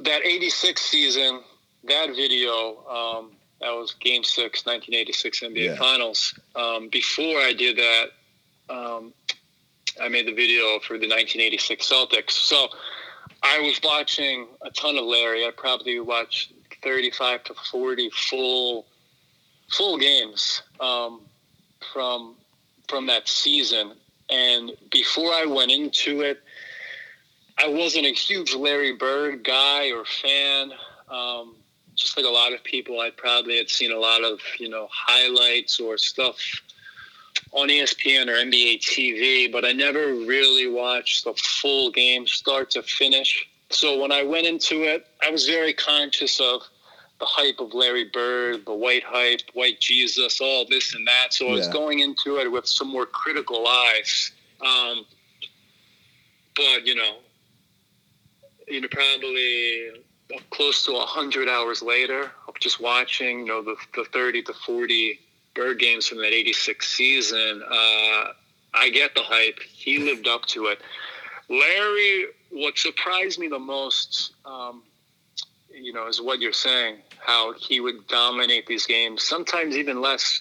[0.02, 1.40] That '86 season,
[1.84, 5.76] that video, um, that was Game Six, 1986 NBA Yeah.
[5.76, 6.38] Finals.
[6.54, 8.10] Um, before I did that,
[8.72, 9.12] um,
[10.00, 12.30] I made the video for the 1986 Celtics.
[12.32, 12.68] So
[13.42, 15.44] I was watching a ton of Larry.
[15.44, 16.52] I probably watched
[16.82, 18.86] 35 to 40 full
[19.70, 21.20] full games um,
[21.92, 22.36] from
[22.88, 23.92] from that season.
[24.30, 26.42] And before I went into it,
[27.58, 30.72] I wasn't a huge Larry Bird guy or fan.
[31.10, 31.56] Um,
[31.94, 34.88] just like a lot of people, I probably had seen a lot of you know
[34.90, 36.38] highlights or stuff
[37.52, 42.82] on ESPN or NBA TV, but I never really watched the full game start to
[42.82, 43.48] finish.
[43.70, 46.62] So when I went into it, I was very conscious of
[47.20, 51.32] the hype of Larry Bird, the white hype, white Jesus, all this and that.
[51.32, 54.30] So I was going into it with some more critical eyes.
[54.60, 55.04] Um,
[56.54, 57.16] but you know,
[58.68, 59.90] you know, probably
[60.50, 65.18] close to 100 hours later of just watching, you know, the, the 30 to 40
[65.54, 68.32] bird games from that 86 season, uh,
[68.74, 69.58] I get the hype.
[69.60, 70.80] He lived up to it.
[71.48, 74.82] Larry, what surprised me the most, um,
[75.72, 80.40] you know, is what you're saying, how he would dominate these games, sometimes even less.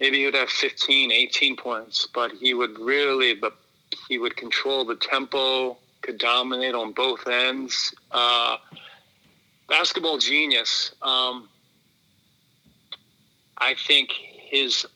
[0.00, 3.56] Maybe he would have 15, 18 points, but he would really, but
[4.08, 7.94] he would control the tempo, could dominate on both ends.
[8.10, 8.56] Uh,
[9.68, 10.92] basketball genius.
[11.00, 11.48] Um,
[13.58, 14.86] I think his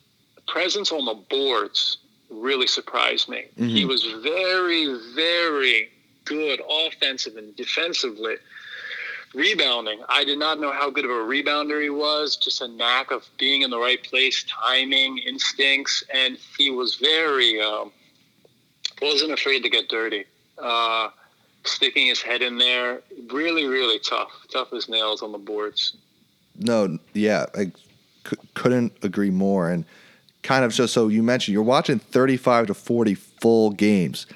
[0.46, 1.98] presence on the boards
[2.30, 3.44] really surprised me.
[3.58, 3.68] Mm-hmm.
[3.68, 5.88] He was very, very
[6.24, 8.37] good offensive and defensively.
[9.34, 12.36] Rebounding, I did not know how good of a rebounder he was.
[12.36, 17.60] Just a knack of being in the right place, timing, instincts, and he was very
[17.60, 17.92] um,
[19.02, 20.24] wasn't afraid to get dirty.
[20.56, 21.10] Uh,
[21.64, 25.96] sticking his head in there, really, really tough, tough as nails on the boards.
[26.56, 27.66] No, yeah, I
[28.28, 29.70] c- couldn't agree more.
[29.70, 29.84] And
[30.42, 34.26] kind of just so you mentioned you're watching 35 to 40 full games.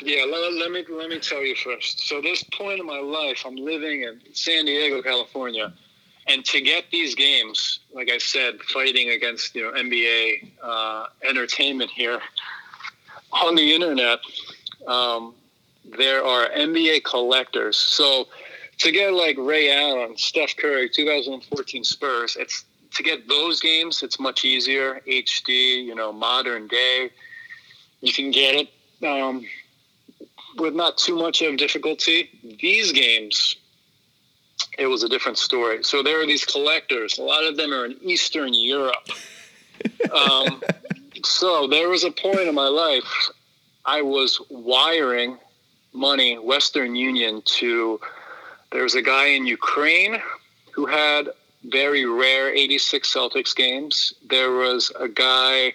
[0.00, 2.06] Yeah, let, let, me let me tell you first.
[2.06, 5.72] So this point in my life, I'm living in San Diego, California,
[6.26, 11.90] and to get these games, like I said, fighting against you know NBA uh, entertainment
[11.90, 12.20] here
[13.32, 14.20] on the internet,
[14.86, 15.34] um,
[15.96, 17.76] there are NBA collectors.
[17.76, 18.28] So
[18.78, 24.20] to get like Ray Allen, Steph Curry, 2014 Spurs, it's to get those games, it's
[24.20, 25.00] much easier.
[25.06, 27.10] HD, you know, modern day,
[28.00, 28.68] you can get it
[29.06, 29.44] um,
[30.58, 32.30] with not too much of difficulty.
[32.60, 33.56] These games,
[34.78, 35.84] it was a different story.
[35.84, 37.18] So there are these collectors.
[37.18, 39.08] A lot of them are in Eastern Europe.
[40.12, 40.60] Um,
[41.24, 43.30] so there was a point in my life
[43.84, 45.38] I was wiring
[45.92, 48.00] money, Western Union, to.
[48.70, 50.20] There was a guy in Ukraine
[50.72, 51.30] who had
[51.64, 54.12] very rare 86 Celtics games.
[54.28, 55.72] There was a guy,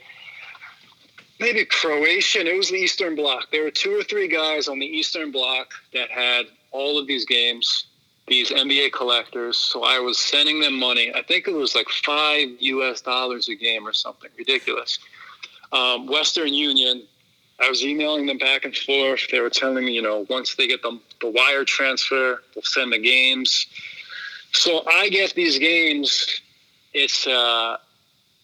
[1.40, 3.52] maybe Croatian, it was the Eastern Bloc.
[3.52, 7.26] There were two or three guys on the Eastern Bloc that had all of these
[7.26, 7.86] games,
[8.28, 9.58] these NBA collectors.
[9.58, 11.12] So I was sending them money.
[11.14, 15.00] I think it was like five US dollars a game or something ridiculous.
[15.72, 17.04] Um, Western Union,
[17.60, 19.22] I was emailing them back and forth.
[19.32, 22.94] They were telling me, you know, once they get the, the wire transfer, they'll send
[22.94, 23.68] the games.
[24.52, 26.42] So I get these games.
[26.94, 27.78] It's uh,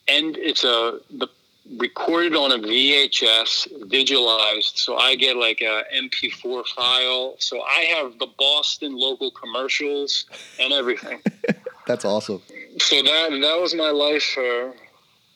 [0.08, 1.28] and it's a the
[1.78, 4.78] recorded on a VHS, visualized.
[4.78, 7.36] So I get like a MP4 file.
[7.40, 10.26] So I have the Boston local commercials
[10.60, 11.22] and everything.
[11.88, 12.42] That's awesome.
[12.78, 14.74] So that that was my life for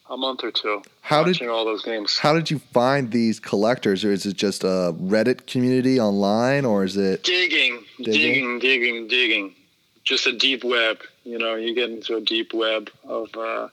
[0.09, 0.81] a month or two.
[1.01, 2.17] How did all those games?
[2.17, 6.83] How did you find these collectors, or is it just a Reddit community online, or
[6.83, 9.07] is it digging, digging, digging, digging?
[9.07, 9.55] digging
[10.03, 10.99] just a deep web.
[11.23, 13.69] You know, you get into a deep web of uh,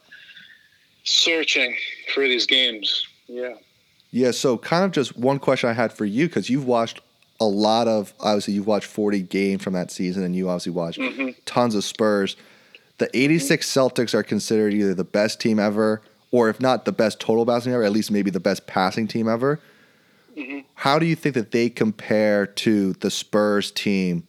[1.10, 1.76] searching
[2.14, 3.06] for these games.
[3.26, 3.54] Yeah.
[4.10, 4.30] Yeah.
[4.30, 7.00] So, kind of just one question I had for you because you've watched
[7.40, 10.98] a lot of obviously you've watched 40 games from that season, and you obviously watched
[10.98, 11.30] mm-hmm.
[11.46, 12.36] tons of Spurs.
[12.98, 13.80] The 86 mm-hmm.
[13.80, 17.72] Celtics are considered either the best team ever, or if not the best total passing
[17.72, 19.58] ever, at least maybe the best passing team ever.
[20.36, 20.60] Mm-hmm.
[20.74, 24.26] How do you think that they compare to the Spurs team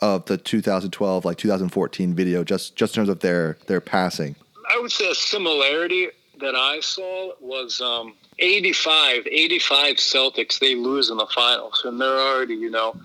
[0.00, 4.34] of the 2012 like 2014 video just just in terms of their their passing
[4.74, 6.08] i would say a similarity
[6.40, 11.82] that i saw was um 85 85 celtics they lose in the finals.
[11.84, 12.96] And they're already you know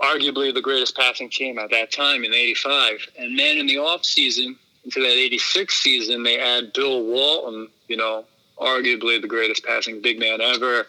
[0.00, 4.04] arguably the greatest passing team at that time in 85 and then in the off
[4.04, 8.24] season into that 86 season they add bill walton you know
[8.58, 10.86] arguably the greatest passing big man ever.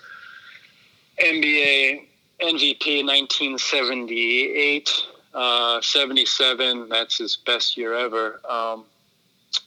[1.19, 2.05] Nba
[2.39, 4.89] mvp 1978
[5.33, 8.39] uh, 77, that's his best year ever.
[8.49, 8.85] Um,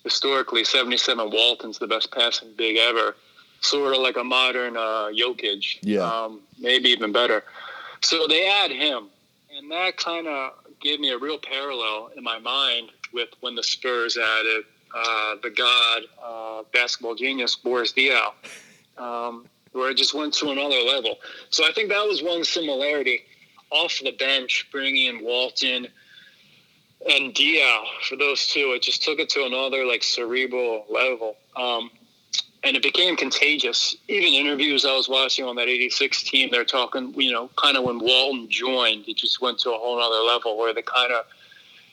[0.04, 3.16] historically, 77, Walton's the best passing big ever.
[3.60, 5.78] Sort of like a modern uh, Jokic.
[5.82, 6.00] Yeah.
[6.00, 7.44] Um, maybe even better.
[8.00, 9.08] So they add him.
[9.54, 13.62] And that kind of gave me a real parallel in my mind with when the
[13.62, 14.64] Spurs added
[14.94, 18.32] uh, the god, uh, basketball genius, Boris Diaw,
[18.98, 21.18] um, where it just went to another level.
[21.50, 23.22] So I think that was one similarity
[23.70, 25.88] off the bench, bringing in Walton
[27.08, 28.72] and Diaw for those two.
[28.76, 31.36] It just took it to another like cerebral level.
[31.56, 31.90] Um,
[32.62, 33.96] and it became contagious.
[34.08, 37.84] Even interviews I was watching on that 86 team, they're talking, you know, kind of
[37.84, 41.24] when Walton joined, it just went to a whole other level where they kind of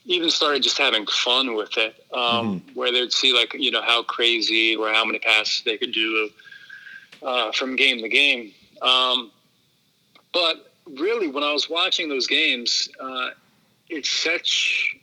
[0.05, 2.74] even started just having fun with it, um, mm-hmm.
[2.74, 6.30] where they'd see like, you know, how crazy or how many passes they could do
[7.24, 8.51] uh, from game to game.
[8.82, 9.32] Um,
[10.34, 13.30] but really, when I was watching those games, uh,
[13.89, 14.97] it's such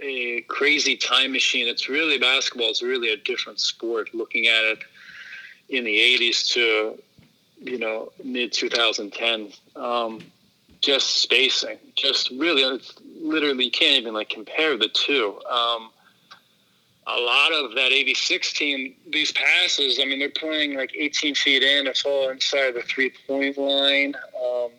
[0.00, 1.68] a crazy time machine.
[1.68, 2.68] It's really basketball.
[2.68, 4.14] It's really a different sport.
[4.14, 4.78] Looking at it
[5.68, 6.98] in the '80s to
[7.62, 10.20] you know mid 2010, um,
[10.80, 15.40] just spacing, just really, it's literally, you can't even like compare the two.
[15.50, 15.90] Um,
[17.08, 21.62] a lot of that 86 team, these passes, I mean, they're playing like 18 feet
[21.62, 21.86] in.
[21.86, 24.14] It's all inside the three point line.
[24.44, 24.70] Um,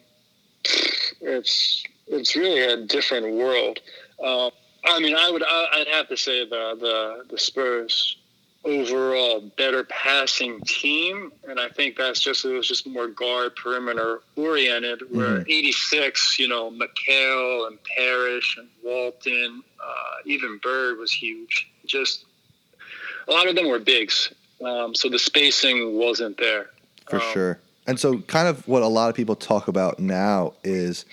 [1.21, 3.79] it's it's really a different world.
[4.23, 4.51] Um,
[4.85, 8.17] I mean, I would I'd have to say the the the Spurs
[8.63, 14.21] overall better passing team, and I think that's just it was just more guard perimeter
[14.35, 15.03] oriented.
[15.09, 15.49] Where mm-hmm.
[15.51, 21.69] '86, you know, McHale and Parish and Walton, uh, even Bird was huge.
[21.85, 22.25] Just
[23.27, 26.69] a lot of them were bigs, um, so the spacing wasn't there.
[27.09, 27.59] For um, sure.
[27.87, 31.05] And so, kind of what a lot of people talk about now is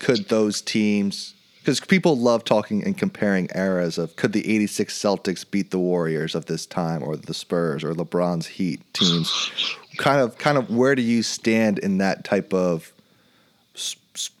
[0.00, 1.35] could those teams
[1.66, 6.36] because people love talking and comparing eras of could the 86 Celtics beat the Warriors
[6.36, 9.50] of this time or the Spurs or LeBron's Heat teams
[9.96, 12.92] kind of kind of where do you stand in that type of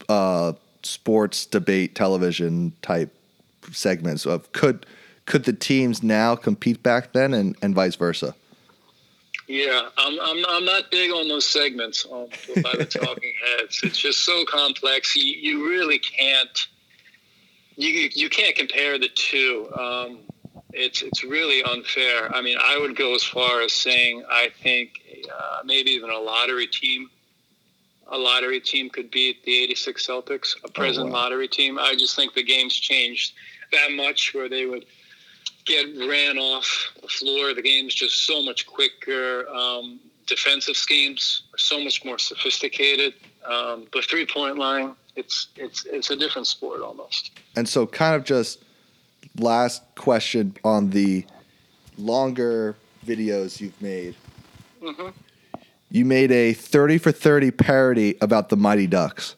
[0.08, 0.52] uh,
[0.84, 3.12] sports debate television type
[3.72, 4.86] segments of could
[5.24, 8.36] could the teams now compete back then and, and vice versa
[9.48, 12.26] yeah, I'm, I'm, I'm not big on those segments um,
[12.64, 13.78] by the talking heads.
[13.84, 15.14] It's just so complex.
[15.14, 16.66] You, you really can't
[17.76, 19.70] you you can't compare the two.
[19.78, 20.18] Um,
[20.72, 22.34] it's it's really unfair.
[22.34, 25.00] I mean, I would go as far as saying I think
[25.32, 27.10] uh, maybe even a lottery team,
[28.08, 31.22] a lottery team could beat the '86 Celtics, a present oh, wow.
[31.22, 31.78] lottery team.
[31.78, 33.34] I just think the game's changed
[33.72, 34.86] that much where they would
[35.64, 37.54] get ran off the floor.
[37.54, 39.48] The game's just so much quicker.
[39.48, 43.14] Um, defensive schemes are so much more sophisticated.
[43.44, 47.32] Um, the three point line it's it's it's a different sport almost.
[47.56, 48.62] And so, kind of just
[49.38, 51.24] last question on the
[51.98, 54.14] longer videos you've made.
[54.82, 55.08] Mm-hmm.
[55.90, 59.34] You made a thirty for thirty parody about the Mighty Ducks,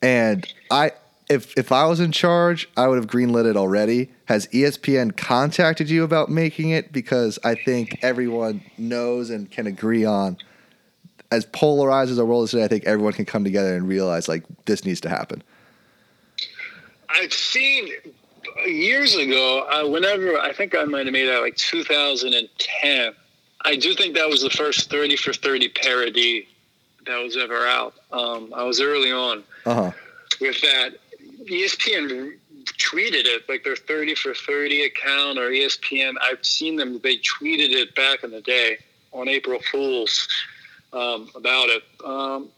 [0.00, 0.92] and I.
[1.28, 4.12] If, if I was in charge, I would have greenlit it already.
[4.26, 6.92] Has ESPN contacted you about making it?
[6.92, 10.36] Because I think everyone knows and can agree on
[11.30, 14.28] as polarized as our world is today, I think everyone can come together and realize
[14.28, 15.42] like this needs to happen.
[17.08, 17.88] I've seen
[18.66, 23.12] years ago, uh, whenever I think I might have made that like 2010.
[23.64, 26.48] I do think that was the first 30 for 30 parody
[27.06, 27.94] that was ever out.
[28.12, 29.90] Um, I was early on uh-huh.
[30.40, 30.94] with that.
[31.44, 32.36] ESPN
[32.78, 36.14] tweeted it like their 30 for 30 account or ESPN.
[36.20, 38.78] I've seen them, they tweeted it back in the day
[39.12, 40.28] on April Fools
[40.92, 41.82] um, about it.
[42.04, 42.48] Um,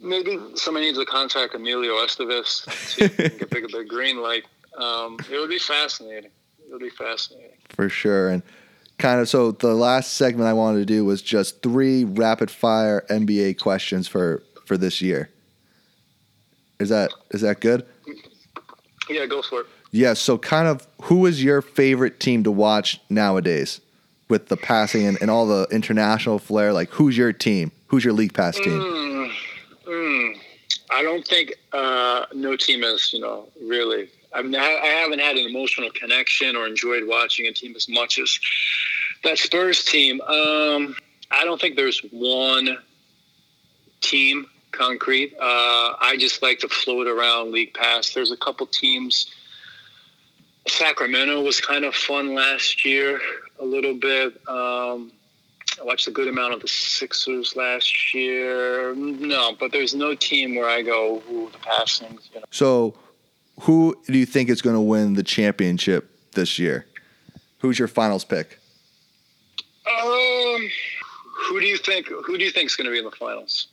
[0.00, 4.22] maybe somebody needs to contact Emilio Estevez to if we can get big, big green
[4.22, 4.44] light.
[4.76, 6.30] Um, it would be fascinating.
[6.66, 7.56] It would be fascinating.
[7.70, 8.30] For sure.
[8.30, 8.42] And
[8.98, 13.04] kind of so the last segment I wanted to do was just three rapid fire
[13.10, 15.30] NBA questions for for this year.
[16.78, 17.86] Is that is that good?
[19.08, 19.66] Yeah, go for it.
[19.90, 23.80] Yeah, so kind of who is your favorite team to watch nowadays?
[24.32, 26.72] With the passing and, and all the international flair?
[26.72, 27.70] Like, who's your team?
[27.88, 28.80] Who's your league pass team?
[28.80, 29.32] Mm,
[29.86, 30.38] mm.
[30.90, 34.08] I don't think uh, no team is, you know, really.
[34.32, 38.18] I mean, I, haven't had an emotional connection or enjoyed watching a team as much
[38.18, 38.40] as
[39.22, 40.22] that Spurs team.
[40.22, 40.96] Um,
[41.30, 42.78] I don't think there's one
[44.00, 45.34] team concrete.
[45.38, 48.14] Uh, I just like to float around league pass.
[48.14, 49.26] There's a couple teams.
[50.66, 53.20] Sacramento was kind of fun last year
[53.62, 54.36] a little bit.
[54.48, 55.12] Um,
[55.80, 58.94] I watched a good amount of the Sixers last year.
[58.94, 62.28] No, but there's no team where I go, ooh, the passings.
[62.34, 62.46] You know.
[62.50, 62.94] So,
[63.60, 66.86] who do you think is going to win the championship this year?
[67.58, 68.58] Who's your finals pick?
[69.86, 70.68] Um,
[71.48, 72.08] who do you think?
[72.08, 73.68] Who do you think is going to be in the finals?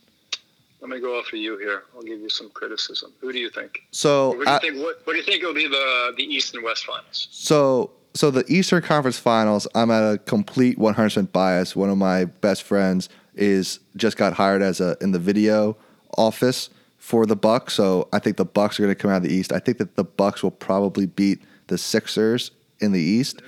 [0.82, 1.84] Let me go off of you here.
[1.94, 3.12] I'll give you some criticism.
[3.20, 3.80] Who do you think?
[3.92, 4.78] So, what do you I, think?
[4.78, 7.28] What, what do you think will be the the East and West finals?
[7.32, 11.74] So so the Eastern Conference Finals, I'm at a complete 100% bias.
[11.74, 15.78] One of my best friends is just got hired as a in the video
[16.17, 17.76] office for the Bucks.
[17.76, 19.53] So I think the Bucks are going to come out of the East.
[19.53, 22.51] I think that the Bucks will probably beat the Sixers
[22.82, 23.41] in the East.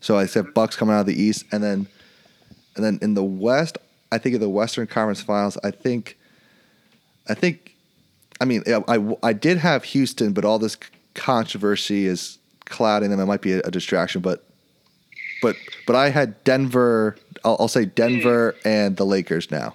[0.00, 1.86] So I said Bucks coming out of the East, and then
[2.76, 3.78] and then in the West,
[4.12, 5.56] I think of the Western Conference Finals.
[5.64, 6.18] I think,
[7.26, 7.74] I think,
[8.38, 10.76] I mean, I I did have Houston, but all this
[11.14, 12.36] controversy is
[12.70, 13.20] clouding them.
[13.20, 14.44] It might be a, a distraction, but
[15.42, 15.56] but
[15.86, 17.16] but I had Denver.
[17.44, 18.66] I'll, I'll say Denver mm.
[18.66, 19.74] and the Lakers now.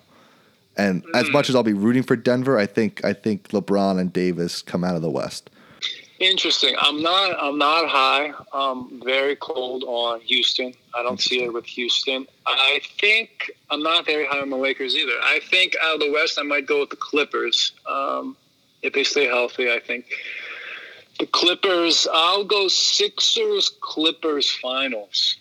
[0.78, 1.10] And mm.
[1.14, 4.62] as much as I'll be rooting for Denver, I think I think LeBron and Davis
[4.62, 5.50] come out of the West.
[6.20, 6.76] Interesting.
[6.80, 7.36] I'm not.
[7.42, 8.32] I'm not high.
[8.54, 10.74] I'm very cold on Houston.
[10.94, 12.26] I don't see it with Houston.
[12.46, 15.12] I think I'm not very high on the Lakers either.
[15.22, 18.38] I think out of the West, I might go with the Clippers um,
[18.82, 19.70] if they stay healthy.
[19.70, 20.06] I think
[21.20, 22.08] the Clippers.
[22.12, 25.38] I'll go Sixers Clippers finals.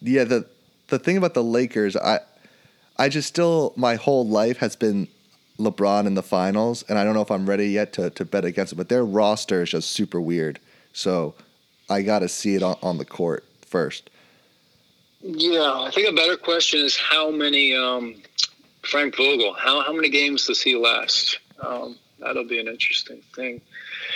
[0.00, 0.24] Yeah.
[0.24, 0.46] The
[0.88, 2.20] the thing about the Lakers, I
[2.96, 5.08] I just still my whole life has been
[5.58, 8.44] LeBron in the finals, and I don't know if I'm ready yet to, to bet
[8.44, 8.76] against it.
[8.76, 10.60] But their roster is just super weird,
[10.92, 11.34] so
[11.88, 14.10] I got to see it on, on the court first.
[15.22, 18.16] Yeah, I think a better question is how many um,
[18.82, 19.54] Frank Vogel?
[19.54, 21.38] How how many games does he last?
[21.60, 23.60] Um, that'll be an interesting thing.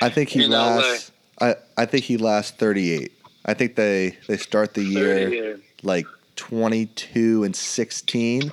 [0.00, 1.12] I think he in lasts.
[1.40, 3.12] I, I think he lasts 38.
[3.46, 8.52] I think they they start the year like 22 and 16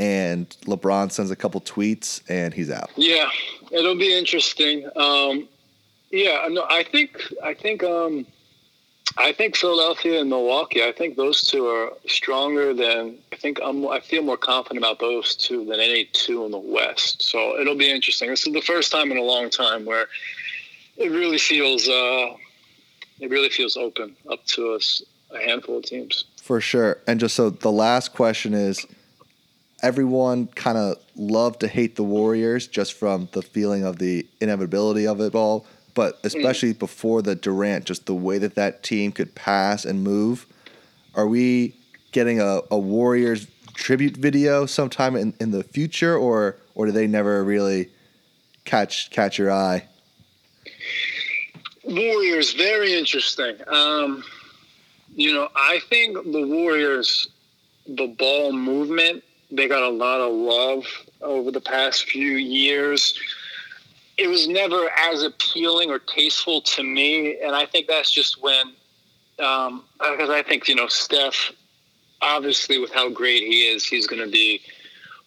[0.00, 2.90] and LeBron sends a couple tweets and he's out.
[2.96, 3.28] Yeah,
[3.70, 4.88] it'll be interesting.
[4.96, 5.48] Um,
[6.10, 8.26] yeah, no, I think I think um,
[9.16, 10.82] I think Philadelphia and Milwaukee.
[10.82, 13.60] I think those two are stronger than I think.
[13.64, 17.22] I'm, I feel more confident about those two than any two in the West.
[17.22, 18.30] So it'll be interesting.
[18.30, 20.08] This is the first time in a long time where
[21.02, 22.34] it really feels uh,
[23.20, 26.24] it really feels open up to us a handful of teams.
[26.42, 26.98] For sure.
[27.06, 28.86] And just so the last question is
[29.82, 35.06] everyone kind of loved to hate the Warriors just from the feeling of the inevitability
[35.06, 36.78] of it all, but especially mm.
[36.78, 40.46] before the Durant, just the way that that team could pass and move.
[41.14, 41.74] Are we
[42.12, 47.06] getting a, a Warriors tribute video sometime in, in the future, or or do they
[47.06, 47.90] never really
[48.64, 49.86] catch catch your eye?
[51.84, 53.56] Warriors, very interesting.
[53.66, 54.24] Um,
[55.14, 57.28] you know, I think the Warriors,
[57.86, 60.86] the ball movement they got a lot of love
[61.20, 63.18] over the past few years.
[64.16, 68.72] It was never as appealing or tasteful to me, and I think that's just when,
[69.38, 71.52] um, because I think you know Steph,
[72.22, 74.62] obviously with how great he is, he's going to be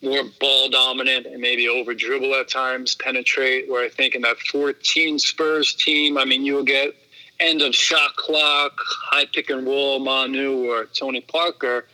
[0.06, 3.70] more ball dominant and maybe over dribble at times, penetrate.
[3.70, 6.96] Where I think in that 14 Spurs team, I mean, you'll get
[7.40, 11.86] end of shot clock, high pick and roll, Manu or Tony Parker.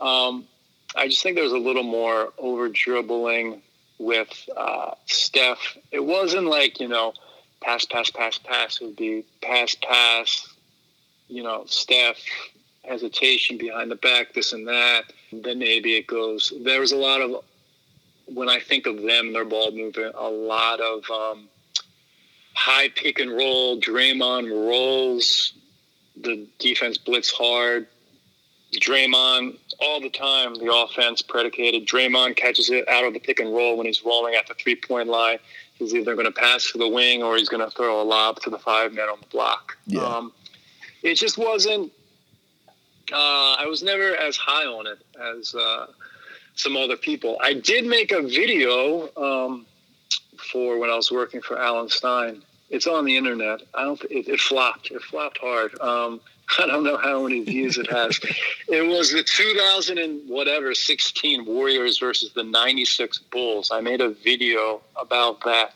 [0.00, 0.46] Um,
[0.96, 3.62] I just think there was a little more over dribbling
[3.98, 5.76] with uh, Steph.
[5.90, 7.14] It wasn't like, you know,
[7.60, 8.80] pass, pass, pass, pass.
[8.80, 10.48] It would be pass, pass,
[11.28, 12.18] you know, Steph,
[12.84, 15.04] hesitation behind the back, this and that.
[15.32, 16.52] Then maybe it goes.
[16.62, 17.44] There was a lot of,
[18.26, 21.48] when I think of them, their ball movement, a lot of um,
[22.54, 25.54] high pick and roll, Draymond rolls,
[26.16, 27.86] the defense blitz hard,
[28.80, 30.54] Draymond all the time.
[30.54, 31.86] The offense predicated.
[31.86, 34.76] Draymond catches it out of the pick and roll when he's rolling at the three
[34.76, 35.38] point line.
[35.74, 38.40] He's either going to pass to the wing or he's going to throw a lob
[38.40, 39.76] to the five man on the block.
[39.86, 40.02] Yeah.
[40.02, 40.32] Um,
[41.02, 41.92] it just wasn't.
[43.12, 45.86] Uh, I was never as high on it as uh,
[46.54, 47.36] some other people.
[47.40, 49.66] I did make a video um,
[50.52, 52.42] for when I was working for Alan Stein.
[52.70, 53.60] It's on the internet.
[53.74, 54.02] I don't.
[54.04, 54.90] It, it flopped.
[54.90, 55.78] It flopped hard.
[55.80, 56.20] Um,
[56.58, 58.18] I don't know how many views it has.
[58.68, 63.70] it was the 2000 and whatever 16 Warriors versus the 96 Bulls.
[63.72, 65.74] I made a video about that.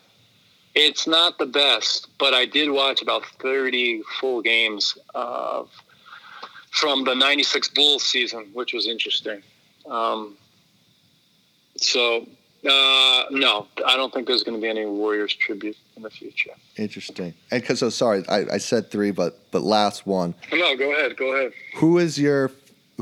[0.74, 5.70] It's not the best, but I did watch about 30 full games of
[6.70, 9.42] from the 96 Bulls season, which was interesting.
[9.86, 10.36] Um,
[11.80, 12.26] so
[12.64, 16.50] uh, no, I don't think there's going to be any Warriors tribute in the future.
[16.76, 17.34] Interesting.
[17.52, 20.34] And because so sorry, I, I said three, but but last one.
[20.52, 21.16] No, go ahead.
[21.16, 21.52] Go ahead.
[21.76, 22.50] Who is your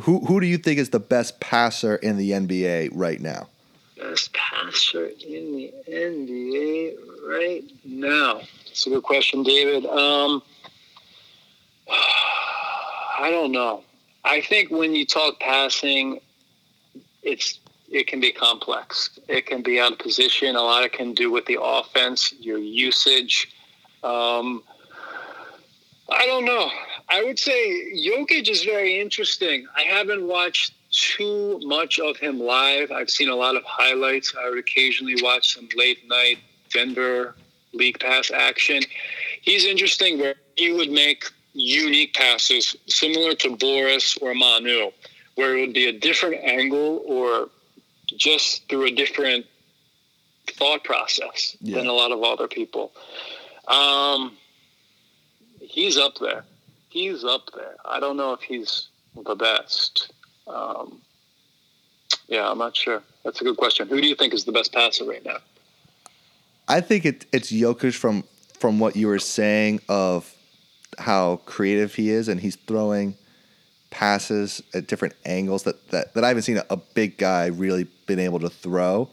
[0.02, 3.48] who who do you think is the best passer in the NBA right now?
[3.96, 6.96] Best passer in the NBA
[7.26, 8.42] right now.
[8.66, 9.86] That's a good question, David.
[9.86, 10.42] Um,
[11.88, 13.84] I don't know.
[14.22, 16.20] I think when you talk passing,
[17.22, 17.58] it's
[17.90, 19.18] it can be complex.
[19.28, 20.56] It can be out of position.
[20.56, 23.52] A lot of can do with the offense, your usage.
[24.02, 24.62] Um,
[26.08, 26.70] I don't know.
[27.08, 29.66] I would say Jokic is very interesting.
[29.76, 32.90] I haven't watched too much of him live.
[32.90, 34.34] I've seen a lot of highlights.
[34.38, 36.38] I would occasionally watch some late night
[36.72, 37.34] Denver
[37.72, 38.82] league pass action.
[39.42, 44.90] He's interesting where he would make unique passes similar to Boris or Manu,
[45.34, 47.48] where it would be a different angle or
[48.06, 49.46] just through a different
[50.52, 51.78] thought process yeah.
[51.78, 52.92] than a lot of other people.
[53.68, 54.36] Um,
[55.60, 56.44] he's up there.
[56.88, 57.76] He's up there.
[57.84, 58.88] I don't know if he's
[59.24, 60.12] the best.
[60.46, 61.00] Um,
[62.28, 63.02] yeah, I'm not sure.
[63.24, 63.88] That's a good question.
[63.88, 65.38] Who do you think is the best passer right now?
[66.68, 68.24] I think it, it's Jokic from
[68.58, 70.34] from what you were saying of
[70.98, 73.14] how creative he is, and he's throwing
[73.96, 77.84] passes at different angles that that, that I haven't seen a, a big guy really
[78.06, 79.08] been able to throw.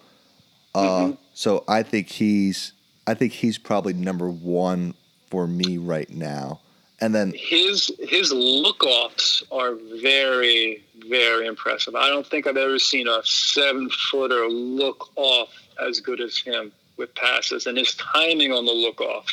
[0.75, 1.11] Uh, Mm-hmm.
[1.33, 2.73] So I think he's
[3.07, 4.93] I think he's probably number one
[5.29, 6.59] for me right now.
[6.99, 11.95] And then his his look offs are very very impressive.
[11.95, 15.49] I don't think I've ever seen a seven footer look off
[15.81, 19.27] as good as him with passes, and his timing on the look off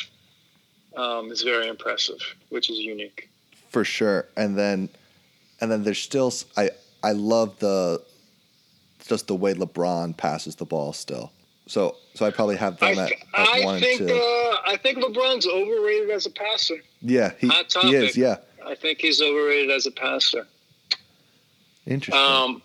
[0.95, 3.29] um, is very impressive, which is unique.
[3.69, 4.27] for sure.
[4.37, 4.89] And then
[5.61, 6.71] and then there's still I
[7.03, 8.01] I love the
[9.07, 11.31] just the way LeBron passes the ball still.
[11.67, 14.15] So so I probably have I, them at, th- at I one think and two.
[14.15, 16.75] uh, I think LeBron's overrated as a passer.
[17.01, 17.49] yeah, he,
[17.81, 18.17] he is.
[18.17, 20.47] Yeah, I think he's overrated as a passer.
[21.85, 22.21] interesting.
[22.23, 22.61] Um,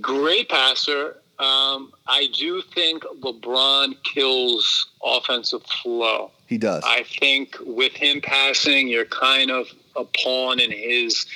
[0.00, 1.16] great passer.
[1.38, 6.30] Um, I do think LeBron kills offensive flow.
[6.46, 6.84] he does.
[6.86, 9.66] I think with him passing, you're kind of
[9.96, 11.26] a pawn in his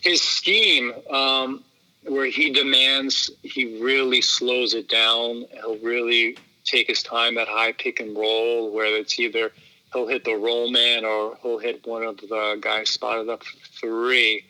[0.00, 1.64] his scheme, um,
[2.04, 3.30] where he demands.
[3.42, 5.44] He really slows it down.
[5.52, 9.52] He'll really take his time at high pick and roll, where it's either
[9.92, 13.42] he'll hit the roll man or he'll hit one of the guys spotted up
[13.80, 14.44] three.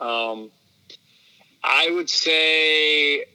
[0.00, 0.50] Um,
[1.62, 3.26] I would say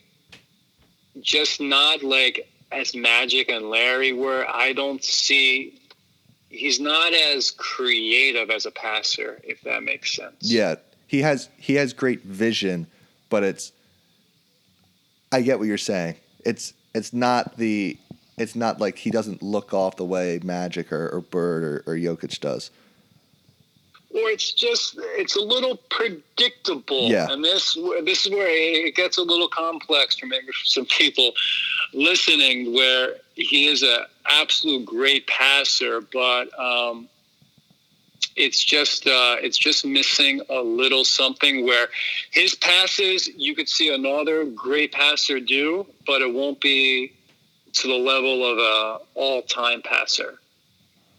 [1.21, 4.45] just not like as Magic and Larry were.
[4.47, 5.79] I don't see
[6.49, 10.35] he's not as creative as a passer, if that makes sense.
[10.39, 10.75] yeah,
[11.15, 12.87] he has he has great vision,
[13.29, 13.71] but it's
[15.31, 16.15] I get what you're saying.
[16.45, 17.97] It's it's not the
[18.37, 21.95] it's not like he doesn't look off the way Magic or, or Bird or, or
[21.95, 22.69] Jokic does.
[24.11, 27.07] Or it's just it's a little predictable.
[27.09, 27.31] Yeah.
[27.31, 31.31] And this this is where it gets a little complex for maybe for some people
[31.93, 37.07] listening, where he is an absolute great passer, but um,
[38.35, 41.87] it's just uh, it's just missing a little something where
[42.31, 47.13] his passes you could see another great passer do, but it won't be
[47.73, 50.39] to the level of a all time passer.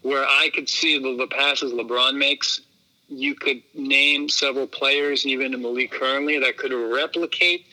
[0.03, 2.61] Where I could see the, the passes LeBron makes,
[3.09, 7.65] you could name several players even in the league currently that could replicate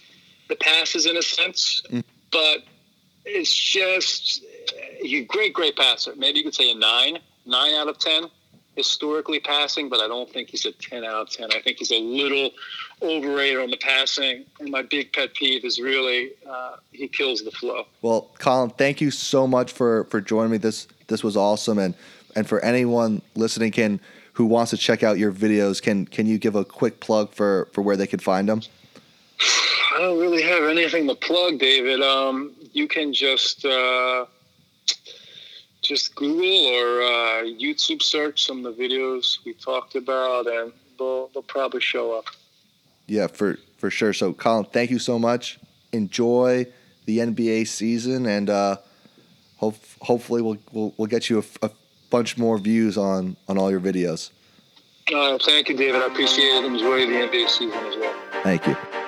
[0.49, 1.83] the passes in a sense,
[2.33, 2.59] but
[3.25, 4.43] it's just
[5.01, 6.15] he's a great, great passer.
[6.17, 8.25] Maybe you could say a nine, nine out of ten
[8.77, 11.51] historically passing, but I don't think he's a ten out of ten.
[11.53, 12.51] I think he's a little
[13.03, 14.45] overrated on the passing.
[14.61, 17.87] And my big pet peeve is really uh, he kills the flow.
[18.03, 20.59] Well, Colin, thank you so much for for joining me.
[20.59, 21.95] This this was awesome, and
[22.37, 24.01] and for anyone listening, can
[24.35, 27.69] who wants to check out your videos, can can you give a quick plug for
[27.73, 28.63] for where they can find them?
[29.95, 32.03] I don't really have anything to plug, David.
[32.03, 34.27] Um, you can just uh,
[35.85, 41.29] just Google or uh, YouTube search some of the videos we talked about, and they'll,
[41.29, 42.25] they'll probably show up.
[43.07, 44.13] Yeah, for for sure.
[44.13, 45.59] So, Colin, thank you so much.
[45.93, 46.67] Enjoy
[47.05, 48.77] the NBA season, and uh,
[49.59, 51.71] hope hopefully we'll, we'll we'll get you a, a
[52.11, 54.31] bunch more views on on all your videos.
[55.13, 56.01] Uh, thank you, David.
[56.01, 56.65] I appreciate it.
[56.65, 58.15] Enjoy the NBA season as well.
[58.43, 59.04] Thank you.